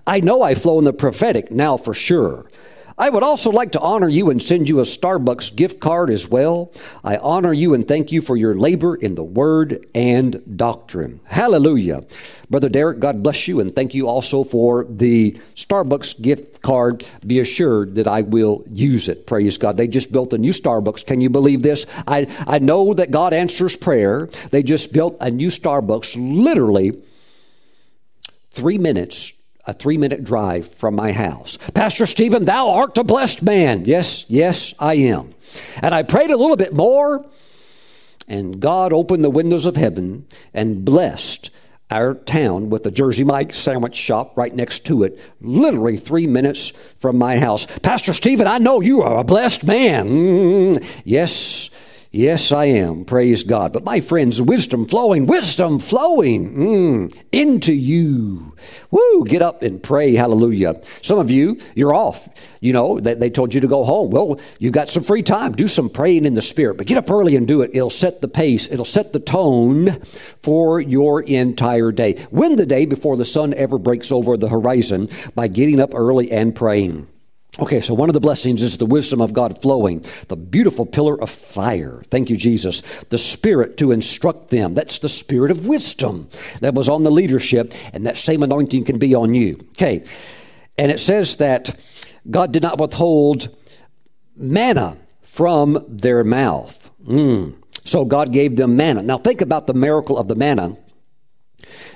[0.07, 2.47] I know I flow in the prophetic now for sure.
[2.99, 6.29] I would also like to honor you and send you a Starbucks gift card as
[6.29, 6.73] well.
[7.05, 11.21] I honor you and thank you for your labor in the word and doctrine.
[11.27, 12.05] Hallelujah.
[12.49, 17.07] Brother Derek, God bless you and thank you also for the Starbucks gift card.
[17.27, 19.27] Be assured that I will use it.
[19.27, 19.77] Praise God.
[19.77, 21.05] They just built a new Starbucks.
[21.05, 21.85] Can you believe this?
[22.07, 24.31] I, I know that God answers prayer.
[24.53, 27.03] They just built a new Starbucks literally
[28.53, 29.35] three minutes
[29.67, 31.59] a three minute drive from my house.
[31.75, 33.85] Pastor Stephen, thou art a blessed man.
[33.85, 35.35] Yes, yes, I am.
[35.83, 37.27] And I prayed a little bit more,
[38.29, 41.51] and God opened the windows of heaven and blessed
[41.91, 46.71] our town with the Jersey Mike sandwich shop right next to it, literally three minutes
[46.71, 47.67] from my house.
[47.81, 50.09] Pastor Stephen, I know you are a blessed man.
[50.09, 51.71] Mm, yes,
[52.17, 53.05] Yes, I am.
[53.05, 53.75] Praise God.
[53.75, 58.57] But my friends, wisdom flowing, wisdom flowing mm, into you.
[58.91, 60.15] Woo, get up and pray.
[60.15, 60.81] Hallelujah.
[61.03, 62.27] Some of you, you're off.
[62.61, 64.09] You know, they, they told you to go home.
[64.09, 65.53] Well, you've got some free time.
[65.53, 67.73] Do some praying in the Spirit, but get up early and do it.
[67.75, 70.01] It'll set the pace, it'll set the tone
[70.41, 72.27] for your entire day.
[72.31, 76.33] Win the day before the sun ever breaks over the horizon by getting up early
[76.33, 77.09] and praying.
[77.59, 81.21] Okay, so one of the blessings is the wisdom of God flowing, the beautiful pillar
[81.21, 82.03] of fire.
[82.11, 82.83] Thank you, Jesus.
[83.05, 84.75] The Spirit to instruct them.
[84.75, 86.29] That's the Spirit of wisdom
[86.61, 89.57] that was on the leadership, and that same anointing can be on you.
[89.71, 90.05] Okay,
[90.77, 91.75] and it says that
[92.31, 93.49] God did not withhold
[94.37, 96.91] manna from their mouth.
[97.07, 97.55] Mm.
[97.85, 99.03] So God gave them manna.
[99.03, 100.77] Now think about the miracle of the manna.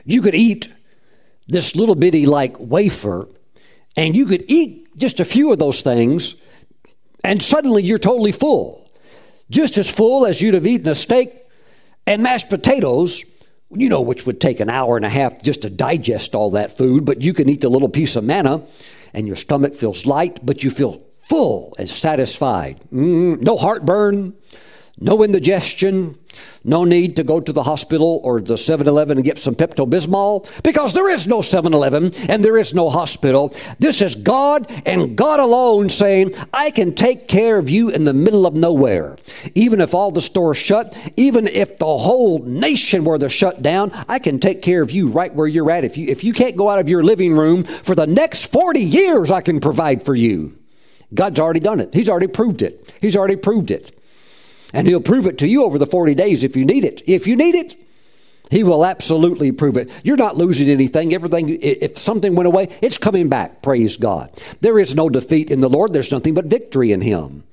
[0.05, 0.69] You could eat
[1.49, 3.29] this little bitty like wafer,
[3.97, 6.41] and you could eat just a few of those things,
[7.25, 8.91] and suddenly you're totally full.
[9.51, 11.35] Just as full as you'd have eaten a steak
[12.07, 13.25] and mashed potatoes,
[13.71, 16.77] you know, which would take an hour and a half just to digest all that
[16.77, 18.63] food, but you can eat the little piece of manna
[19.13, 22.81] and your stomach feels light, but you feel full and satisfied.
[22.93, 24.35] Mm, no heartburn,
[24.99, 26.19] no indigestion,
[26.65, 29.89] no need to go to the hospital or the 7 Eleven and get some Pepto
[29.89, 33.55] Bismol because there is no 7 Eleven and there is no hospital.
[33.79, 38.13] This is God and God alone saying, I can take care of you in the
[38.13, 39.17] middle of nowhere.
[39.55, 43.91] Even if all the stores shut, even if the whole nation were to shut down,
[44.09, 45.85] I can take care of you right where you're at.
[45.85, 48.81] If you, if you can't go out of your living room for the next 40
[48.81, 50.59] years, I can provide for you.
[51.13, 51.93] God's already done it.
[51.93, 52.95] He's already proved it.
[53.01, 54.00] He's already proved it.
[54.73, 57.03] And he'll prove it to you over the 40 days if you need it.
[57.07, 57.77] If you need it,
[58.51, 59.91] he will absolutely prove it.
[60.03, 61.15] You're not losing anything.
[61.15, 63.63] Everything, if something went away, it's coming back.
[63.63, 64.31] Praise God.
[64.61, 65.93] There is no defeat in the Lord.
[65.93, 67.45] There's nothing but victory in him.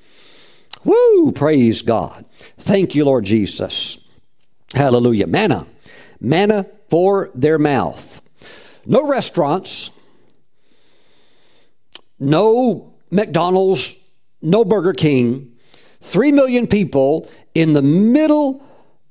[0.83, 1.31] Woo!
[1.33, 2.25] Praise God.
[2.57, 4.03] Thank you, Lord Jesus.
[4.73, 5.27] Hallelujah.
[5.27, 5.67] Manna.
[6.19, 8.21] Manna for their mouth.
[8.85, 9.91] No restaurants.
[12.19, 14.03] No McDonald's.
[14.41, 15.56] No Burger King
[16.01, 18.63] Three million people in the middle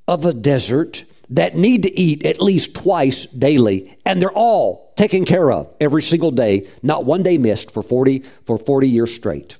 [0.07, 5.25] of a desert that need to eat at least twice daily, and they're all taken
[5.25, 9.57] care of every single day, not one day missed for 40, for 40 years straight.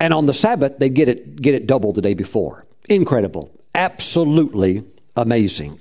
[0.00, 2.64] And on the Sabbath, they get it, get it double the day before.
[2.88, 3.50] Incredible.
[3.74, 4.84] Absolutely
[5.16, 5.78] amazing.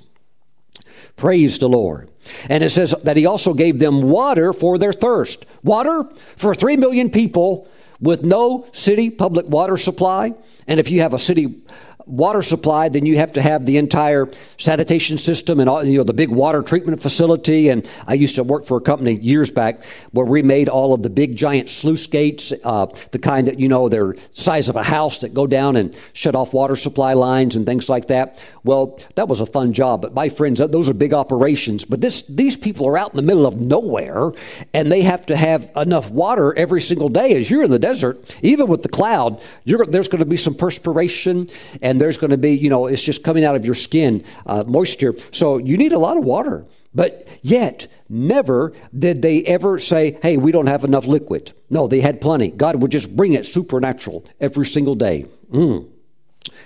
[1.16, 2.10] Praise the Lord.
[2.50, 5.46] And it says that he also gave them water for their thirst.
[5.64, 6.04] Water
[6.36, 7.68] for three million people
[8.00, 10.34] with no city public water supply,
[10.68, 11.62] and if you have a city
[12.08, 16.04] water supply, then you have to have the entire sanitation system and all, you know
[16.04, 17.70] the big water treatment facility.
[17.70, 21.04] And I used to work for a company years back where we made all of
[21.04, 24.84] the big giant sluice gates, uh, the kind that you know they're size of a
[24.84, 28.44] house that go down and shut off water supply lines and things like that.
[28.64, 30.02] Well, that was a fun job.
[30.02, 31.86] But my friends, those are big operations.
[31.86, 34.32] But this these people are out in the middle of nowhere,
[34.74, 37.36] and they have to have enough water every single day.
[37.36, 41.48] As you're in the desert, even with the cloud, there's going to be some perspiration
[41.82, 44.64] and there's going to be, you know, it's just coming out of your skin, uh,
[44.66, 45.14] moisture.
[45.32, 46.66] So you need a lot of water.
[46.94, 51.52] But yet, never did they ever say, hey, we don't have enough liquid.
[51.70, 52.50] No, they had plenty.
[52.50, 55.26] God would just bring it supernatural every single day.
[55.52, 55.90] Mm.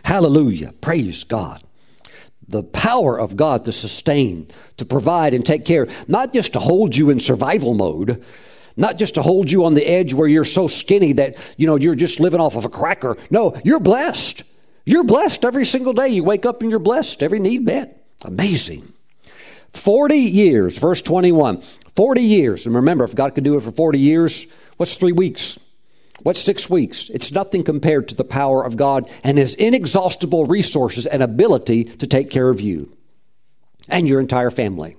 [0.06, 0.74] Hallelujah.
[0.80, 1.64] Praise God.
[2.48, 6.96] The power of God to sustain, to provide and take care, not just to hold
[6.96, 8.24] you in survival mode,
[8.78, 11.76] not just to hold you on the edge where you're so skinny that, you know,
[11.76, 13.18] you're just living off of a cracker.
[13.30, 14.44] No, you're blessed.
[14.86, 16.10] You're blessed every single day.
[16.10, 18.06] You wake up and you're blessed, every need met.
[18.24, 18.94] Amazing.
[19.74, 21.62] 40 years, verse 21.
[21.96, 22.66] 40 years.
[22.66, 25.60] And remember, if God could do it for 40 years, what's three weeks?
[26.24, 27.10] What's six weeks?
[27.10, 32.08] It's nothing compared to the power of God and His inexhaustible resources and ability to
[32.08, 32.96] take care of you
[33.90, 34.98] and your entire family.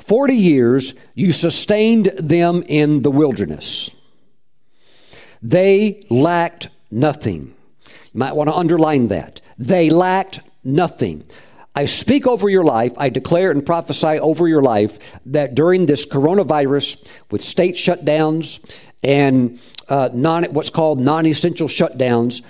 [0.00, 3.90] 40 years you sustained them in the wilderness.
[5.40, 7.54] They lacked nothing.
[8.12, 9.40] You might want to underline that.
[9.58, 11.24] They lacked nothing.
[11.74, 16.04] I speak over your life, I declare and prophesy over your life that during this
[16.04, 18.62] coronavirus, with state shutdowns
[19.02, 19.58] and
[19.88, 22.42] uh, non, what's called non essential shutdowns,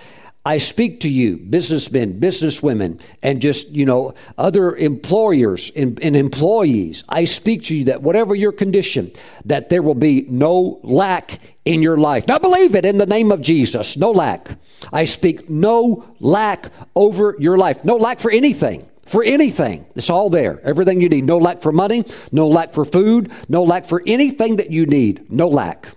[0.44, 7.04] I speak to you, businessmen, businesswomen, and just, you know, other employers and, and, employees.
[7.08, 9.12] I speak to you that whatever your condition,
[9.44, 12.26] that there will be no lack in your life.
[12.26, 13.96] Now believe it in the name of Jesus.
[13.96, 14.58] No lack.
[14.92, 17.84] I speak no lack over your life.
[17.84, 18.88] No lack for anything.
[19.06, 19.86] For anything.
[19.94, 20.60] It's all there.
[20.64, 21.24] Everything you need.
[21.24, 22.04] No lack for money.
[22.32, 23.30] No lack for food.
[23.48, 25.30] No lack for anything that you need.
[25.30, 25.88] No lack.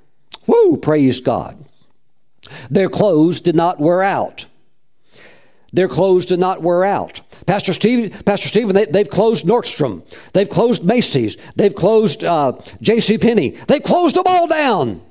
[0.45, 0.77] Woo!
[0.77, 1.64] Praise God.
[2.69, 4.45] Their clothes did not wear out.
[5.73, 7.21] Their clothes did not wear out.
[7.45, 10.03] Pastor Steve, Pastor Stephen, they, have closed Nordstrom.
[10.31, 11.35] They've closed Macy's.
[11.55, 13.17] They've closed uh, J.C.
[13.17, 13.51] Penney.
[13.67, 15.01] They've closed them all down.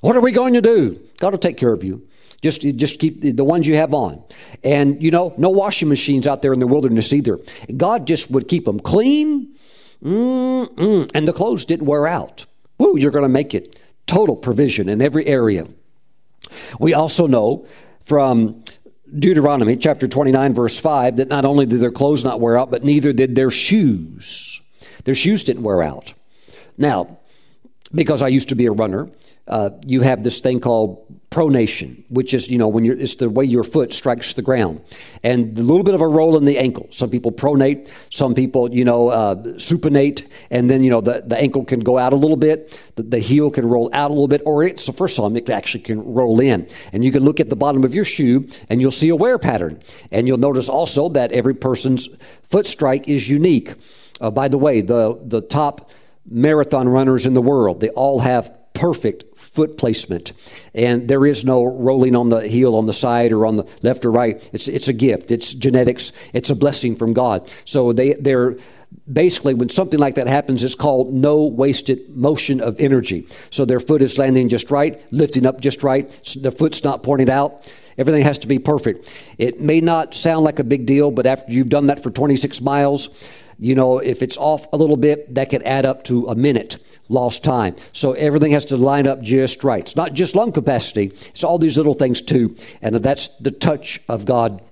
[0.00, 1.00] What are we going to do?
[1.18, 2.06] God will take care of you.
[2.42, 4.22] Just, just keep the, ones you have on.
[4.62, 7.40] And, you know, no washing machines out there in the wilderness either.
[7.76, 9.54] God just would keep them clean.
[10.04, 11.10] Mm-mm.
[11.14, 12.46] And the clothes didn't wear out.
[12.78, 13.80] Woo, you're going to make it.
[14.06, 15.66] Total provision in every area.
[16.78, 17.66] We also know
[18.00, 18.64] from
[19.12, 22.84] Deuteronomy chapter 29, verse 5, that not only did their clothes not wear out, but
[22.84, 24.60] neither did their shoes.
[25.04, 26.12] Their shoes didn't wear out.
[26.76, 27.18] Now,
[27.94, 29.08] because I used to be a runner,
[29.46, 33.28] uh, you have this thing called pronation, which is, you know, when you're, it's the
[33.28, 34.80] way your foot strikes the ground.
[35.22, 36.86] And a little bit of a roll in the ankle.
[36.90, 41.36] Some people pronate, some people, you know, uh, supinate, and then, you know, the, the
[41.36, 44.28] ankle can go out a little bit, the, the heel can roll out a little
[44.28, 46.68] bit, or it's, so first of all, it actually can roll in.
[46.92, 49.38] And you can look at the bottom of your shoe and you'll see a wear
[49.38, 49.80] pattern.
[50.12, 52.08] And you'll notice also that every person's
[52.44, 53.74] foot strike is unique.
[54.20, 55.90] Uh, by the way, the, the top
[56.28, 60.32] marathon runners in the world, they all have perfect foot placement.
[60.74, 64.04] And there is no rolling on the heel on the side or on the left
[64.04, 64.48] or right.
[64.52, 67.50] It's, it's a gift, it's genetics, it's a blessing from God.
[67.64, 68.56] So they, they're
[69.10, 73.26] basically, when something like that happens, it's called no wasted motion of energy.
[73.50, 77.30] So their foot is landing just right, lifting up just right, their foot's not pointed
[77.30, 77.72] out.
[77.98, 79.10] Everything has to be perfect.
[79.38, 82.60] It may not sound like a big deal, but after you've done that for 26
[82.60, 83.08] miles,
[83.58, 86.78] you know, if it's off a little bit, that could add up to a minute
[87.08, 87.76] lost time.
[87.92, 89.80] So everything has to line up just right.
[89.80, 92.56] It's not just lung capacity, it's all these little things too.
[92.82, 94.62] And that's the touch of God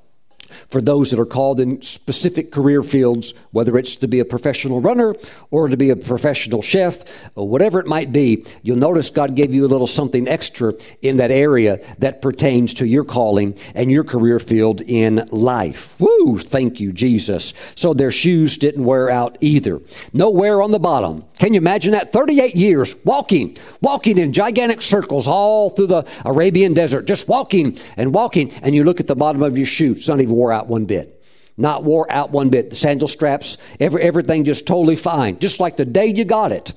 [0.68, 4.80] for those that are called in specific career fields, whether it's to be a professional
[4.80, 5.14] runner
[5.50, 8.44] or to be a professional chef, or whatever it might be.
[8.62, 12.86] You'll notice God gave you a little something extra in that area that pertains to
[12.86, 15.98] your calling and your career field in life.
[16.00, 16.38] Woo!
[16.38, 17.54] Thank you, Jesus.
[17.74, 19.80] So their shoes didn't wear out either.
[20.12, 21.24] No wear on the bottom.
[21.38, 22.12] Can you imagine that?
[22.12, 28.14] 38 years walking, walking in gigantic circles all through the Arabian desert, just walking and
[28.14, 30.68] walking, and you look at the bottom of your shoe, it's not even wore out
[30.68, 31.22] one bit.
[31.56, 32.68] Not wore out one bit.
[32.68, 36.74] The sandal straps, every, everything just totally fine, just like the day you got it.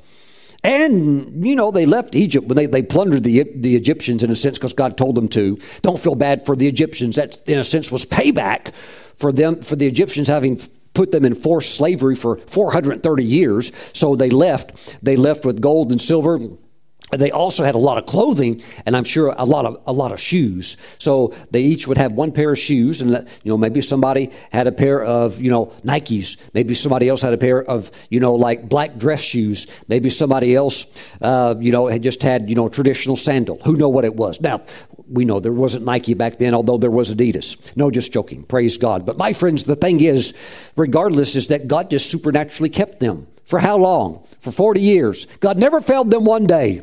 [0.63, 4.35] And, you know, they left Egypt when they, they plundered the, the Egyptians in a
[4.35, 5.59] sense because God told them to.
[5.81, 7.17] Don't feel bad for the Egyptians.
[7.17, 8.73] That, in a sense, was payback
[9.15, 10.59] for them, for the Egyptians having
[10.93, 13.73] put them in forced slavery for 430 years.
[13.93, 14.97] So they left.
[15.03, 16.39] They left with gold and silver
[17.11, 20.11] they also had a lot of clothing and i'm sure a lot of a lot
[20.11, 20.77] of shoes.
[20.99, 23.11] So they each would have one pair of shoes and
[23.43, 26.37] you know maybe somebody had a pair of you know nikes.
[26.53, 29.67] Maybe somebody else had a pair of you know like black dress shoes.
[29.87, 30.85] Maybe somebody else
[31.21, 33.59] uh, you know had just had you know traditional sandal.
[33.63, 34.41] Who know what it was?
[34.41, 34.61] Now
[35.09, 37.75] we know there wasn't nike back then although there was adidas.
[37.77, 38.43] No just joking.
[38.43, 39.05] Praise god.
[39.05, 40.33] But my friends the thing is
[40.75, 43.27] regardless is that god just supernaturally kept them.
[43.45, 44.25] For how long?
[44.41, 45.25] For 40 years.
[45.39, 46.81] God never failed them one day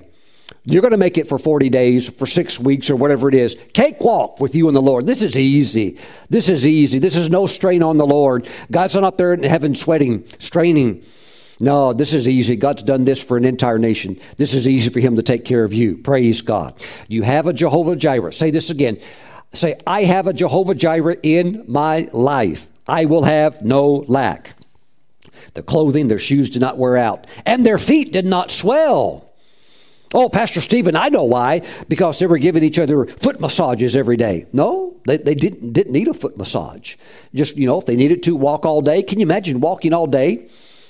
[0.66, 3.56] you're going to make it for 40 days, for six weeks, or whatever it is.
[3.74, 5.06] Cakewalk with you and the Lord.
[5.06, 5.98] This is easy.
[6.30, 6.98] This is easy.
[6.98, 8.48] This is no strain on the Lord.
[8.70, 11.04] God's not up there in heaven sweating, straining.
[11.60, 12.56] No, this is easy.
[12.56, 14.18] God's done this for an entire nation.
[14.38, 15.98] This is easy for Him to take care of you.
[15.98, 16.82] Praise God.
[17.08, 18.32] You have a Jehovah Jireh.
[18.32, 18.98] Say this again.
[19.52, 22.68] Say, I have a Jehovah Jireh in my life.
[22.88, 24.54] I will have no lack.
[25.52, 29.33] Their clothing, their shoes did not wear out, and their feet did not swell.
[30.14, 31.62] Oh, Pastor Stephen, I know why.
[31.88, 34.46] Because they were giving each other foot massages every day.
[34.52, 36.94] No, they, they didn't, didn't need a foot massage.
[37.34, 40.06] Just, you know, if they needed to walk all day, can you imagine walking all
[40.06, 40.46] day?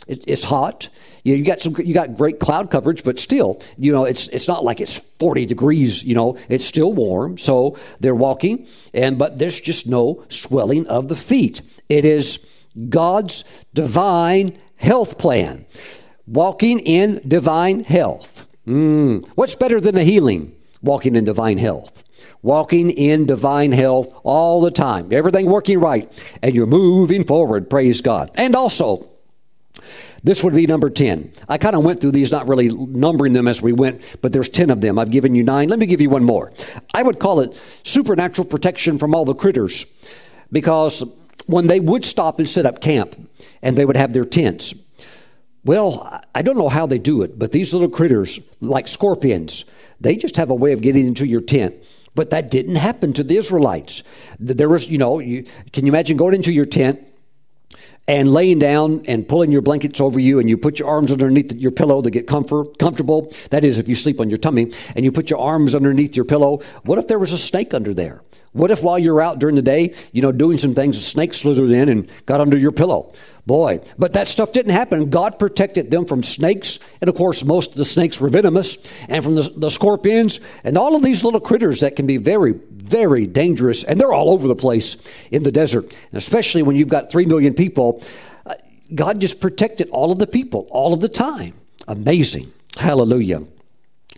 [0.06, 0.90] It, it's hot.
[1.22, 4.46] You, you got some, you got great cloud coverage, but still, you know, it's it's
[4.46, 6.04] not like it's 40 degrees.
[6.04, 7.38] You know, it's still warm.
[7.38, 11.62] So they're walking, and but there's just no swelling of the feet.
[11.88, 15.64] It is God's divine health plan,
[16.26, 18.43] walking in divine health.
[18.66, 19.26] Mm.
[19.34, 20.54] What's better than the healing?
[20.82, 22.04] Walking in divine health.
[22.42, 25.12] Walking in divine health all the time.
[25.12, 26.10] Everything working right.
[26.42, 27.70] And you're moving forward.
[27.70, 28.30] Praise God.
[28.36, 29.10] And also,
[30.22, 31.32] this would be number 10.
[31.48, 34.48] I kind of went through these, not really numbering them as we went, but there's
[34.48, 34.98] 10 of them.
[34.98, 35.68] I've given you nine.
[35.68, 36.52] Let me give you one more.
[36.94, 39.84] I would call it supernatural protection from all the critters
[40.50, 41.02] because
[41.46, 43.16] when they would stop and set up camp
[43.62, 44.74] and they would have their tents,
[45.64, 49.64] well, I don't know how they do it, but these little critters, like scorpions,
[50.00, 51.74] they just have a way of getting into your tent.
[52.14, 54.02] But that didn't happen to the Israelites.
[54.38, 57.00] There was, you know, you, can you imagine going into your tent
[58.06, 61.52] and laying down and pulling your blankets over you and you put your arms underneath
[61.54, 63.32] your pillow to get comfort, comfortable?
[63.50, 66.26] That is, if you sleep on your tummy and you put your arms underneath your
[66.26, 66.60] pillow.
[66.84, 68.22] What if there was a snake under there?
[68.52, 71.34] What if while you're out during the day, you know, doing some things, a snake
[71.34, 73.12] slithered in and got under your pillow?
[73.46, 75.10] Boy, but that stuff didn't happen.
[75.10, 76.78] God protected them from snakes.
[77.02, 80.78] And of course, most of the snakes were venomous, and from the, the scorpions, and
[80.78, 83.84] all of these little critters that can be very, very dangerous.
[83.84, 84.96] And they're all over the place
[85.30, 88.02] in the desert, and especially when you've got three million people.
[88.46, 88.54] Uh,
[88.94, 91.52] God just protected all of the people all of the time.
[91.86, 92.50] Amazing.
[92.78, 93.42] Hallelujah.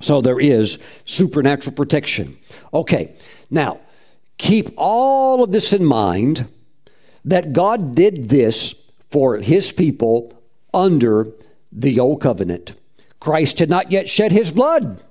[0.01, 2.39] So there is supernatural protection.
[2.73, 3.15] Okay,
[3.51, 3.81] now
[4.39, 6.47] keep all of this in mind
[7.25, 10.33] that God did this for his people
[10.75, 11.29] under
[11.73, 12.75] the old covenant.
[13.21, 15.03] Christ had not yet shed his blood.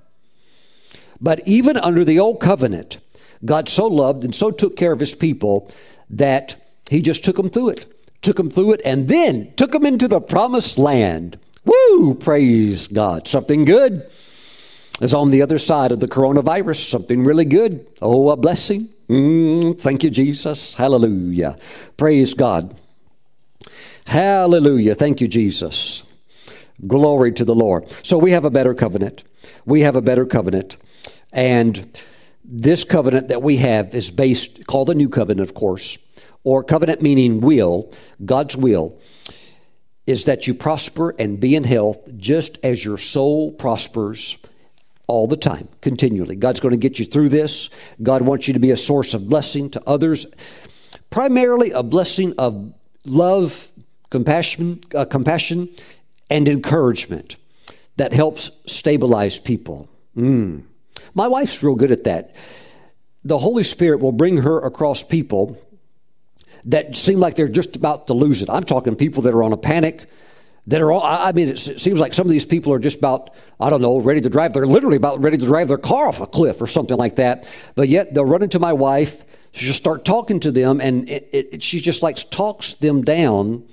[1.20, 2.98] But even under the old covenant,
[3.44, 5.70] God so loved and so took care of his people
[6.10, 6.56] that
[6.90, 7.92] he just took them through it.
[8.22, 11.38] Took them through it and then took them into the promised land.
[11.64, 12.14] Woo!
[12.14, 13.26] Praise God.
[13.28, 14.06] Something good
[15.00, 16.88] is on the other side of the coronavirus.
[16.88, 17.86] Something really good.
[18.00, 18.88] Oh, a blessing.
[19.08, 20.74] Mm, thank you, Jesus.
[20.74, 21.58] Hallelujah.
[21.96, 22.78] Praise God.
[24.06, 24.94] Hallelujah.
[24.94, 26.04] Thank you, Jesus.
[26.86, 27.90] Glory to the Lord.
[28.04, 29.24] So we have a better covenant.
[29.64, 30.76] We have a better covenant.
[31.32, 31.98] And
[32.44, 35.98] this covenant that we have is based, called the new covenant, of course,
[36.44, 37.92] or covenant meaning will,
[38.24, 39.00] God's will,
[40.06, 44.38] is that you prosper and be in health just as your soul prospers
[45.08, 46.36] all the time, continually.
[46.36, 47.70] God's going to get you through this.
[48.00, 50.26] God wants you to be a source of blessing to others,
[51.10, 52.72] primarily a blessing of
[53.04, 53.72] love
[54.10, 55.68] compassion, uh, compassion
[56.30, 57.36] and encouragement
[57.96, 59.88] that helps stabilize people.
[60.16, 60.62] Mm.
[61.14, 62.34] My wife's real good at that.
[63.24, 65.60] The Holy Spirit will bring her across people
[66.64, 68.50] that seem like they're just about to lose it.
[68.50, 70.08] I'm talking people that are on a panic,
[70.66, 73.30] that are all, I mean, it seems like some of these people are just about,
[73.60, 74.52] I don't know, ready to drive.
[74.52, 77.48] They're literally about ready to drive their car off a cliff or something like that.
[77.76, 79.24] But yet they'll run into my wife.
[79.52, 83.64] She'll start talking to them, and it, it, she just like talks them down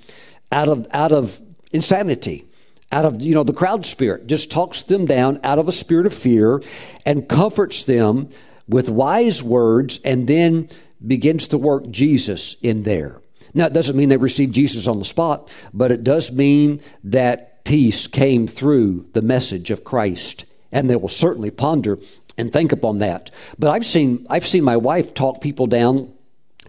[0.52, 1.40] out of out of
[1.72, 2.44] insanity
[2.92, 6.06] out of you know the crowd spirit just talks them down out of a spirit
[6.06, 6.62] of fear
[7.04, 8.28] and comforts them
[8.68, 10.68] with wise words and then
[11.06, 13.20] begins to work Jesus in there.
[13.52, 17.64] Now it doesn't mean they received Jesus on the spot, but it does mean that
[17.64, 21.98] peace came through the message of Christ and they will certainly ponder
[22.36, 23.30] and think upon that.
[23.58, 26.12] But I've seen I've seen my wife talk people down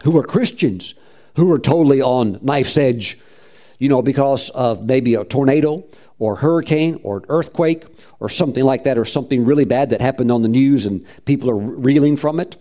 [0.04, 0.94] who are Christians
[1.34, 3.18] who are totally on knife's edge
[3.78, 5.84] you know, because of maybe a tornado
[6.18, 7.84] or hurricane or an earthquake
[8.20, 11.50] or something like that, or something really bad that happened on the news and people
[11.50, 12.56] are reeling from it.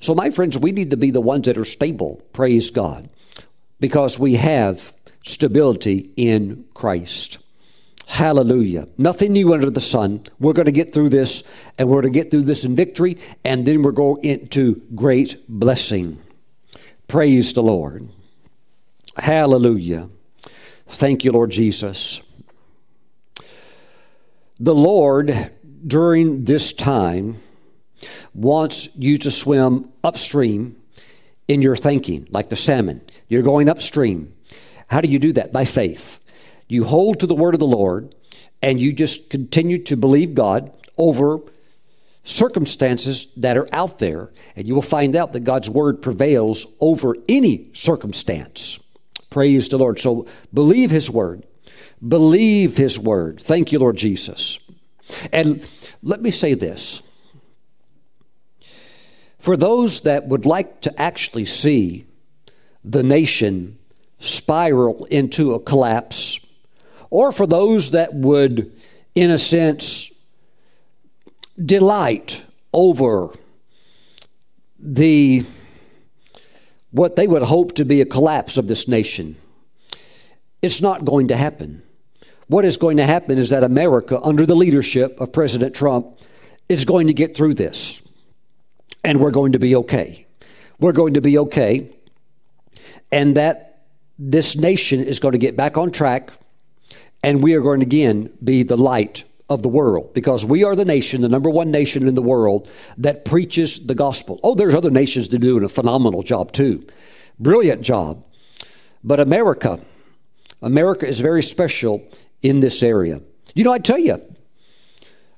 [0.00, 3.08] So, my friends, we need to be the ones that are stable, praise God,
[3.80, 4.92] because we have
[5.24, 7.38] stability in Christ.
[8.06, 8.88] Hallelujah.
[8.96, 10.22] Nothing new under the sun.
[10.40, 11.42] We're going to get through this,
[11.76, 15.36] and we're going to get through this in victory, and then we're going into great
[15.48, 16.18] blessing.
[17.06, 18.08] Praise the Lord.
[19.16, 20.08] Hallelujah.
[20.88, 22.22] Thank you, Lord Jesus.
[24.58, 25.52] The Lord,
[25.86, 27.40] during this time,
[28.34, 30.76] wants you to swim upstream
[31.46, 33.00] in your thinking, like the salmon.
[33.28, 34.34] You're going upstream.
[34.88, 35.52] How do you do that?
[35.52, 36.20] By faith.
[36.68, 38.14] You hold to the word of the Lord
[38.62, 41.40] and you just continue to believe God over
[42.24, 47.16] circumstances that are out there, and you will find out that God's word prevails over
[47.28, 48.80] any circumstance.
[49.30, 49.98] Praise the Lord.
[49.98, 51.44] So believe His word.
[52.06, 53.40] Believe His word.
[53.40, 54.58] Thank you, Lord Jesus.
[55.32, 55.66] And
[56.02, 57.02] let me say this
[59.38, 62.06] for those that would like to actually see
[62.84, 63.78] the nation
[64.18, 66.44] spiral into a collapse,
[67.10, 68.72] or for those that would,
[69.14, 70.12] in a sense,
[71.64, 73.30] delight over
[74.78, 75.44] the
[76.90, 79.36] what they would hope to be a collapse of this nation.
[80.62, 81.82] It's not going to happen.
[82.48, 86.18] What is going to happen is that America, under the leadership of President Trump,
[86.68, 88.02] is going to get through this.
[89.04, 90.26] And we're going to be okay.
[90.80, 91.90] We're going to be okay.
[93.12, 93.82] And that
[94.18, 96.32] this nation is going to get back on track.
[97.22, 100.76] And we are going to again be the light of the world because we are
[100.76, 104.40] the nation, the number one nation in the world that preaches the gospel.
[104.42, 106.86] Oh, there's other nations that do a phenomenal job too.
[107.38, 108.24] Brilliant job.
[109.02, 109.80] But America,
[110.60, 112.06] America is very special
[112.42, 113.20] in this area.
[113.54, 114.20] You know, I tell you,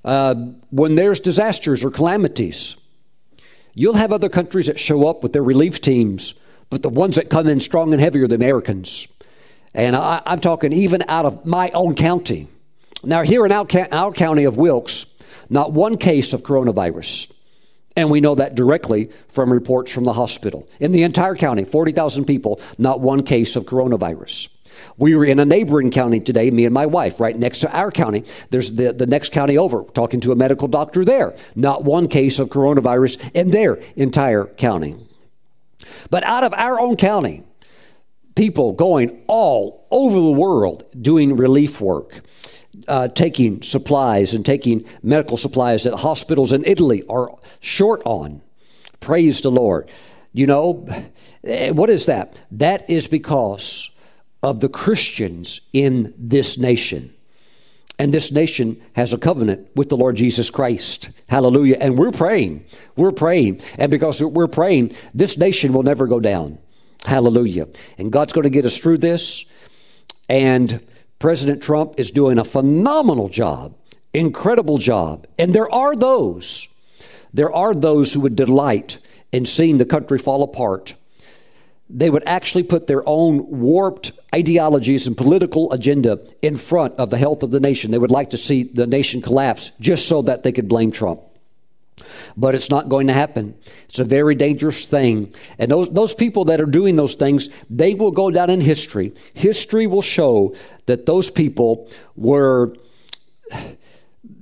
[0.04, 0.34] uh,
[0.70, 2.76] when there's disasters or calamities,
[3.74, 6.34] you'll have other countries that show up with their relief teams,
[6.68, 9.06] but the ones that come in strong and heavy are the Americans.
[9.74, 12.48] And I, I'm talking even out of my own county.
[13.02, 15.06] Now, here in our, our county of Wilkes,
[15.48, 17.32] not one case of coronavirus.
[17.96, 20.68] And we know that directly from reports from the hospital.
[20.78, 24.56] In the entire county, 40,000 people, not one case of coronavirus.
[24.96, 27.90] We were in a neighboring county today, me and my wife, right next to our
[27.90, 28.24] county.
[28.50, 31.34] There's the, the next county over, talking to a medical doctor there.
[31.54, 34.96] Not one case of coronavirus in their entire county.
[36.10, 37.44] But out of our own county,
[38.36, 42.22] people going all over the world doing relief work
[42.88, 48.42] uh, taking supplies and taking medical supplies that hospitals in Italy are short on.
[49.00, 49.90] Praise the Lord.
[50.32, 50.86] You know,
[51.44, 52.42] eh, what is that?
[52.50, 53.90] That is because
[54.42, 57.14] of the Christians in this nation.
[57.98, 61.10] And this nation has a covenant with the Lord Jesus Christ.
[61.28, 61.76] Hallelujah.
[61.78, 62.64] And we're praying.
[62.96, 63.60] We're praying.
[63.76, 66.58] And because we're praying, this nation will never go down.
[67.04, 67.68] Hallelujah.
[67.98, 69.44] And God's going to get us through this.
[70.30, 70.82] And
[71.20, 73.76] President Trump is doing a phenomenal job,
[74.14, 75.26] incredible job.
[75.38, 76.66] And there are those,
[77.32, 78.98] there are those who would delight
[79.30, 80.94] in seeing the country fall apart.
[81.90, 87.18] They would actually put their own warped ideologies and political agenda in front of the
[87.18, 87.90] health of the nation.
[87.90, 91.20] They would like to see the nation collapse just so that they could blame Trump
[92.36, 93.54] but it's not going to happen.
[93.88, 95.34] It's a very dangerous thing.
[95.58, 99.12] And those, those people that are doing those things, they will go down in history.
[99.34, 100.54] History will show
[100.86, 102.74] that those people were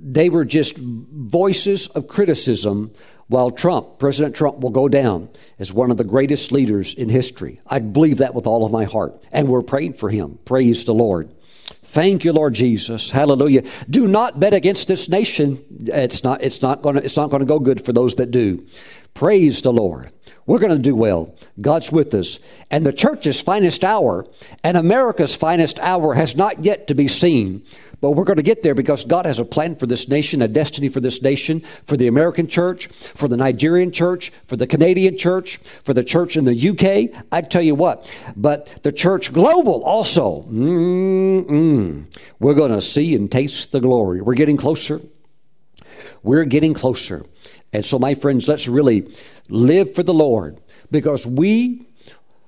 [0.01, 2.91] they were just voices of criticism
[3.27, 5.29] while Trump, President Trump, will go down
[5.59, 7.59] as one of the greatest leaders in history.
[7.67, 9.21] I believe that with all of my heart.
[9.31, 10.39] And we're praying for him.
[10.45, 11.29] Praise the Lord.
[11.89, 13.09] Thank you, Lord Jesus.
[13.09, 13.63] Hallelujah.
[13.89, 15.65] Do not bet against this nation.
[15.87, 18.63] It's not, it's not gonna, it's not gonna go good for those that do.
[19.15, 20.11] Praise the Lord.
[20.45, 21.35] We're going to do well.
[21.61, 22.39] God's with us.
[22.71, 24.25] And the church's finest hour
[24.63, 27.63] and America's finest hour has not yet to be seen.
[28.01, 30.47] But we're going to get there because God has a plan for this nation, a
[30.47, 35.17] destiny for this nation, for the American church, for the Nigerian church, for the Canadian
[35.17, 37.23] church, for the church in the UK.
[37.31, 40.43] I tell you what, but the church global also.
[40.43, 42.05] Mm-mm.
[42.39, 44.21] We're going to see and taste the glory.
[44.21, 45.01] We're getting closer.
[46.23, 47.25] We're getting closer.
[47.73, 49.13] And so, my friends, let's really
[49.49, 51.85] live for the Lord because we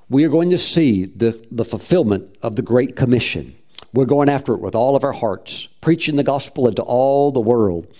[0.09, 3.55] we are going to see the, the fulfillment of the Great Commission.
[3.93, 7.41] We're going after it with all of our hearts, preaching the gospel into all the
[7.41, 7.93] world.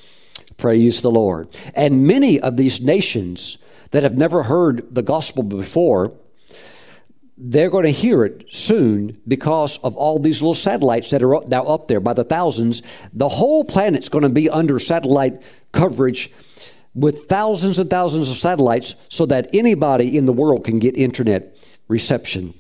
[0.58, 1.50] Praise the Lord.
[1.74, 3.58] And many of these nations
[3.92, 6.14] that have never heard the gospel before,
[7.38, 11.64] they're going to hear it soon because of all these little satellites that are now
[11.64, 12.84] up there by the thousands.
[13.14, 16.32] The whole planet's going to be under satellite coverage
[16.94, 21.58] with thousands and thousands of satellites so that anybody in the world can get internet
[21.88, 22.54] reception.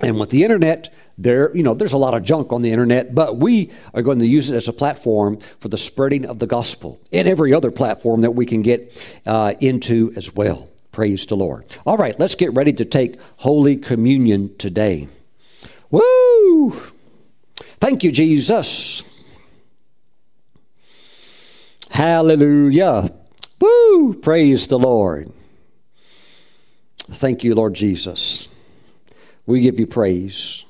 [0.00, 3.14] And with the internet, there, you know, there's a lot of junk on the internet,
[3.14, 6.46] but we are going to use it as a platform for the spreading of the
[6.46, 10.68] gospel and every other platform that we can get uh, into as well.
[10.90, 11.64] Praise the Lord.
[11.86, 15.08] All right, let's get ready to take Holy Communion today.
[15.90, 16.80] Woo!
[17.80, 19.02] Thank you, Jesus.
[21.90, 23.10] Hallelujah.
[23.60, 24.14] Woo!
[24.14, 25.32] Praise the Lord.
[27.10, 28.48] Thank you, Lord Jesus.
[29.46, 30.64] We give you praise.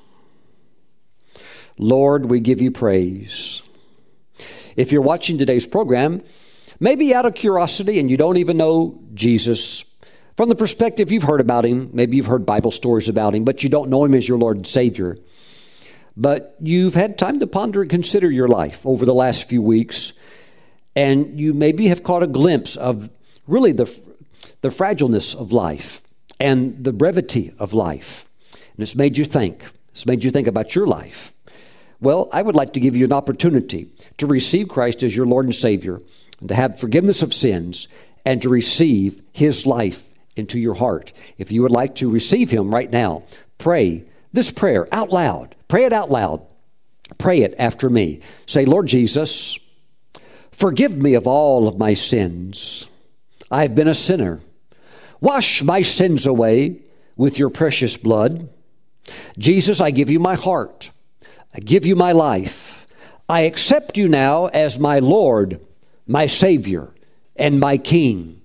[1.77, 3.63] Lord, we give you praise.
[4.75, 6.23] If you're watching today's program,
[6.79, 9.85] maybe out of curiosity and you don't even know Jesus,
[10.35, 13.63] from the perspective you've heard about him, maybe you've heard Bible stories about him, but
[13.63, 15.17] you don't know him as your Lord and Savior.
[16.17, 20.13] But you've had time to ponder and consider your life over the last few weeks,
[20.95, 23.09] and you maybe have caught a glimpse of
[23.47, 23.85] really the,
[24.61, 26.01] the fragileness of life
[26.39, 28.29] and the brevity of life.
[28.75, 29.65] And it's made you think.
[29.91, 31.33] It's made you think about your life.
[32.03, 33.87] Well, I would like to give you an opportunity
[34.17, 36.01] to receive Christ as your Lord and Savior,
[36.41, 37.87] and to have forgiveness of sins,
[38.25, 40.03] and to receive His life
[40.35, 41.13] into your heart.
[41.37, 43.23] If you would like to receive Him right now,
[43.57, 45.55] pray this prayer out loud.
[45.69, 46.45] Pray it out loud.
[47.17, 48.19] Pray it after me.
[48.47, 49.57] Say, Lord Jesus,
[50.51, 52.85] forgive me of all of my sins.
[53.49, 54.41] I've been a sinner.
[55.21, 56.81] Wash my sins away
[57.15, 58.49] with your precious blood.
[59.37, 60.89] Jesus, I give you my heart.
[61.53, 62.87] I give you my life.
[63.29, 65.59] I accept you now as my Lord,
[66.07, 66.93] my Savior,
[67.35, 68.41] and my King.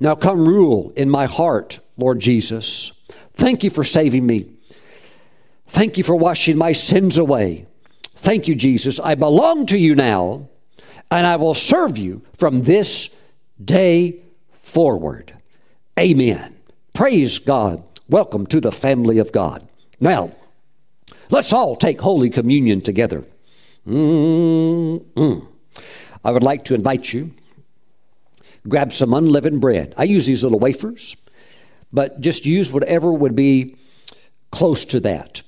[0.00, 2.92] Now come rule in my heart, Lord Jesus.
[3.34, 4.52] Thank you for saving me.
[5.66, 7.66] Thank you for washing my sins away.
[8.14, 9.00] Thank you, Jesus.
[9.00, 10.48] I belong to you now,
[11.10, 13.18] and I will serve you from this
[13.62, 15.36] day forward.
[15.98, 16.56] Amen.
[16.92, 17.82] Praise God.
[18.08, 19.66] Welcome to the family of God.
[19.98, 20.32] Now,
[21.30, 23.24] Let's all take Holy Communion together.
[23.86, 25.46] Mm-mm.
[26.24, 27.32] I would like to invite you.
[28.68, 29.94] Grab some unleavened bread.
[29.96, 31.16] I use these little wafers,
[31.92, 33.76] but just use whatever would be
[34.52, 35.42] close to that.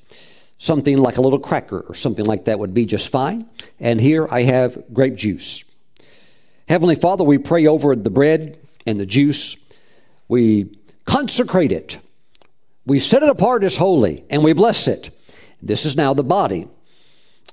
[0.58, 3.48] Something like a little cracker or something like that would be just fine.
[3.78, 5.64] And here I have grape juice.
[6.68, 9.56] Heavenly Father, we pray over the bread and the juice.
[10.26, 11.98] We consecrate it.
[12.86, 15.10] We set it apart as holy and we bless it.
[15.66, 16.68] This is now the body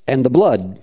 [0.07, 0.79] and the blood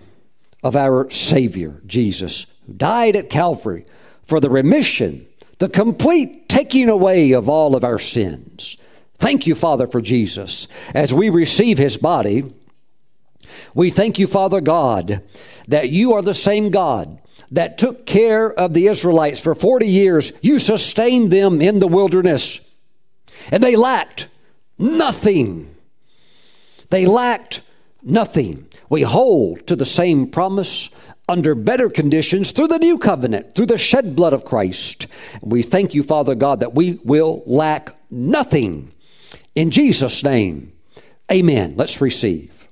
[0.63, 3.85] of our Savior, Jesus, who died at Calvary
[4.23, 5.27] for the remission,
[5.59, 8.77] the complete taking away of all of our sins.
[9.19, 10.69] Thank you, Father, for Jesus.
[10.95, 12.45] As we receive his body,
[13.75, 15.23] we thank you, Father God,
[15.67, 17.21] that you are the same God
[17.51, 20.33] that took care of the Israelites for 40 years.
[20.43, 22.61] You sustained them in the wilderness,
[23.51, 24.29] and they lacked
[24.79, 25.75] nothing.
[26.91, 27.63] They lacked
[28.03, 28.67] nothing.
[28.89, 30.91] We hold to the same promise
[31.29, 35.07] under better conditions through the new covenant, through the shed blood of Christ.
[35.43, 38.93] We thank you, Father God, that we will lack nothing.
[39.55, 40.73] In Jesus' name,
[41.31, 41.75] amen.
[41.77, 42.67] Let's receive.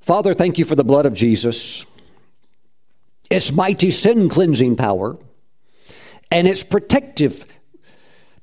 [0.00, 1.84] Father, thank you for the blood of Jesus,
[3.30, 5.18] its mighty sin cleansing power,
[6.30, 7.46] and its protective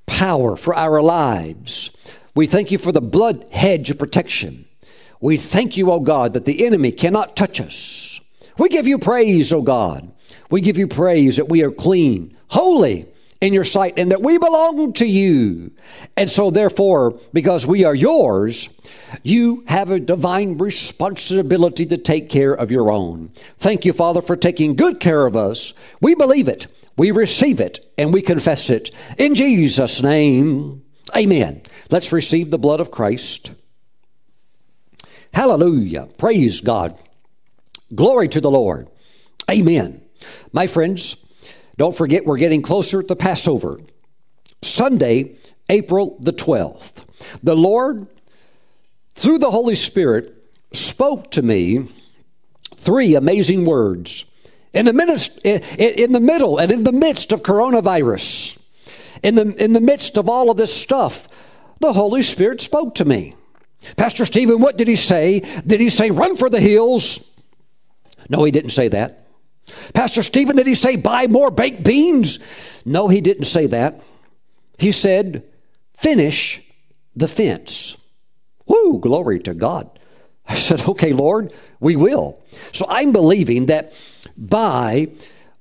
[0.05, 1.91] power for our lives.
[2.35, 4.65] We thank you for the blood hedge of protection.
[5.19, 8.21] We thank you, O God, that the enemy cannot touch us.
[8.57, 10.11] We give you praise, O God.
[10.49, 13.07] We give you praise that we are clean, holy
[13.39, 15.71] in your sight, and that we belong to you.
[16.15, 18.69] And so, therefore, because we are yours,
[19.23, 23.31] you have a divine responsibility to take care of your own.
[23.57, 25.73] Thank you, Father, for taking good care of us.
[26.01, 26.67] We believe it,
[26.97, 28.91] we receive it, and we confess it.
[29.17, 30.83] In Jesus' name,
[31.15, 31.63] amen.
[31.91, 33.51] Let's receive the blood of Christ.
[35.33, 36.07] Hallelujah.
[36.17, 36.97] Praise God.
[37.93, 38.87] Glory to the Lord.
[39.49, 40.01] Amen.
[40.53, 41.25] My friends,
[41.77, 43.81] don't forget we're getting closer to Passover.
[44.61, 45.35] Sunday,
[45.67, 47.03] April the 12th.
[47.43, 48.07] The Lord,
[49.13, 50.33] through the Holy Spirit,
[50.71, 51.87] spoke to me
[52.75, 54.25] three amazing words.
[54.73, 58.57] In the, midst, in the middle and in the midst of coronavirus,
[59.21, 61.27] in the, in the midst of all of this stuff,
[61.81, 63.35] the Holy Spirit spoke to me.
[63.97, 65.39] Pastor Stephen, what did he say?
[65.65, 67.27] Did he say, run for the hills?
[68.29, 69.27] No, he didn't say that.
[69.93, 72.39] Pastor Stephen, did he say, buy more baked beans?
[72.85, 74.01] No, he didn't say that.
[74.77, 75.43] He said,
[75.95, 76.61] finish
[77.15, 77.97] the fence.
[78.67, 79.99] Woo, glory to God.
[80.47, 82.41] I said, okay, Lord, we will.
[82.71, 83.93] So I'm believing that
[84.37, 85.09] by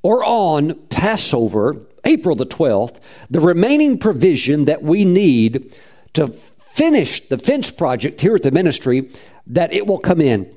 [0.02, 5.76] or on Passover, April the 12th, the remaining provision that we need
[6.14, 9.10] to finish the fence project here at the ministry,
[9.46, 10.54] that it will come in.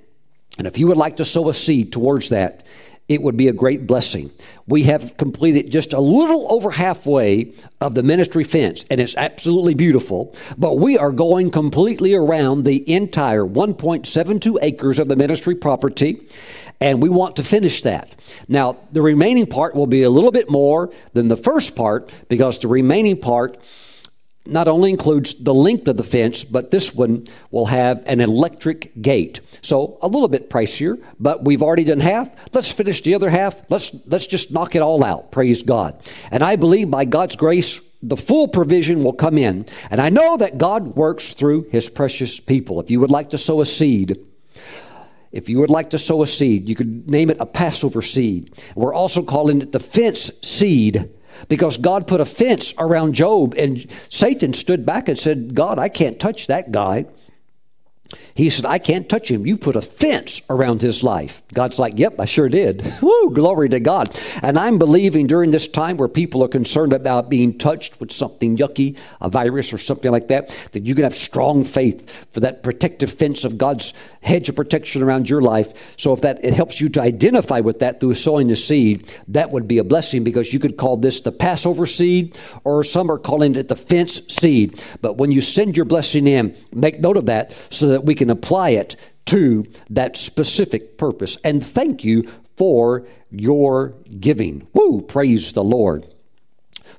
[0.58, 2.66] And if you would like to sow a seed towards that,
[3.10, 4.32] it would be a great blessing.
[4.66, 9.74] We have completed just a little over halfway of the ministry fence, and it's absolutely
[9.74, 10.34] beautiful.
[10.58, 16.22] But we are going completely around the entire 1.72 acres of the ministry property,
[16.80, 18.16] and we want to finish that.
[18.47, 22.60] Now, the remaining part will be a little bit more than the first part because
[22.60, 23.58] the remaining part
[24.46, 29.02] not only includes the length of the fence, but this one will have an electric
[29.02, 29.39] gate.
[29.62, 32.30] So a little bit pricier, but we've already done half.
[32.54, 33.62] Let's finish the other half.
[33.70, 35.32] Let's let's just knock it all out.
[35.32, 35.98] Praise God.
[36.30, 39.66] And I believe by God's grace the full provision will come in.
[39.89, 42.82] And I know that God works through his precious people.
[42.82, 44.20] If you would like to sow a seed,
[45.32, 48.62] if you would like to sow a seed, you could name it a Passover seed.
[48.76, 51.10] We're also calling it the fence seed
[51.47, 55.89] because God put a fence around Job, and Satan stood back and said, God, I
[55.89, 57.05] can't touch that guy.
[58.36, 59.45] He said, I can't touch him.
[59.45, 61.43] You put a fence around his life.
[61.53, 62.84] God's like, Yep, I sure did.
[63.01, 64.19] Woo, glory to God.
[64.41, 68.57] And I'm believing during this time where people are concerned about being touched with something
[68.57, 72.63] yucky, a virus or something like that, that you can have strong faith for that
[72.63, 75.95] protective fence of God's hedge of protection around your life.
[75.97, 79.51] So if that it helps you to identify with that through sowing the seed, that
[79.51, 83.19] would be a blessing because you could call this the Passover seed, or some are
[83.19, 84.84] calling it the fence seed.
[85.01, 88.22] But when you send your blessing in, make note of that so that we can
[88.30, 88.95] apply it
[89.26, 91.38] to that specific purpose.
[91.43, 94.67] And thank you for your giving.
[94.74, 96.07] Woo, praise the Lord.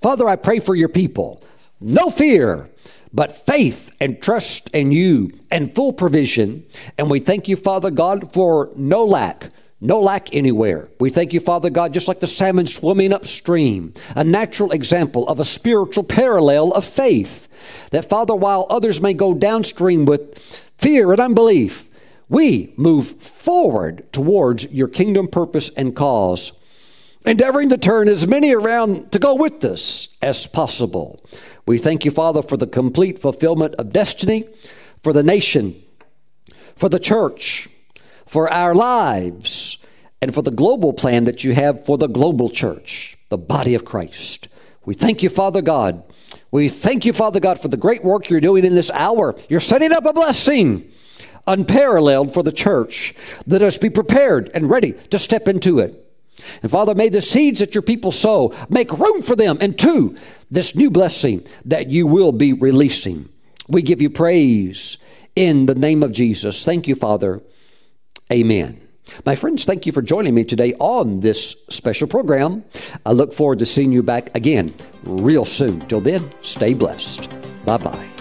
[0.02, 1.42] Father, I pray for your people.
[1.80, 2.70] No fear,
[3.12, 6.64] but faith and trust in you and full provision.
[6.98, 9.50] And we thank you, Father God, for no lack.
[9.80, 10.88] No lack anywhere.
[10.98, 15.38] We thank you, Father God, just like the salmon swimming upstream, a natural example of
[15.38, 17.48] a spiritual parallel of faith.
[17.90, 21.88] That, Father, while others may go downstream with fear and unbelief,
[22.28, 26.52] we move forward towards your kingdom purpose and cause,
[27.24, 31.18] endeavoring to turn as many around to go with us as possible.
[31.66, 34.46] We thank you, Father, for the complete fulfillment of destiny
[35.02, 35.82] for the nation,
[36.76, 37.66] for the church,
[38.26, 39.78] for our lives,
[40.20, 43.86] and for the global plan that you have for the global church, the body of
[43.86, 44.48] Christ.
[44.84, 46.02] We thank you, Father God.
[46.54, 49.34] We thank you, Father God, for the great work you're doing in this hour.
[49.48, 50.88] You're setting up a blessing
[51.48, 53.12] unparalleled for the church.
[53.44, 56.00] Let us be prepared and ready to step into it.
[56.62, 59.58] And Father, may the seeds that your people sow make room for them.
[59.60, 60.16] And two,
[60.48, 63.28] this new blessing that you will be releasing.
[63.68, 64.96] We give you praise
[65.34, 66.64] in the name of Jesus.
[66.64, 67.42] Thank you, Father.
[68.30, 68.83] Amen.
[69.24, 72.64] My friends, thank you for joining me today on this special program.
[73.04, 74.74] I look forward to seeing you back again
[75.04, 75.80] real soon.
[75.88, 77.28] Till then, stay blessed.
[77.64, 78.13] Bye bye.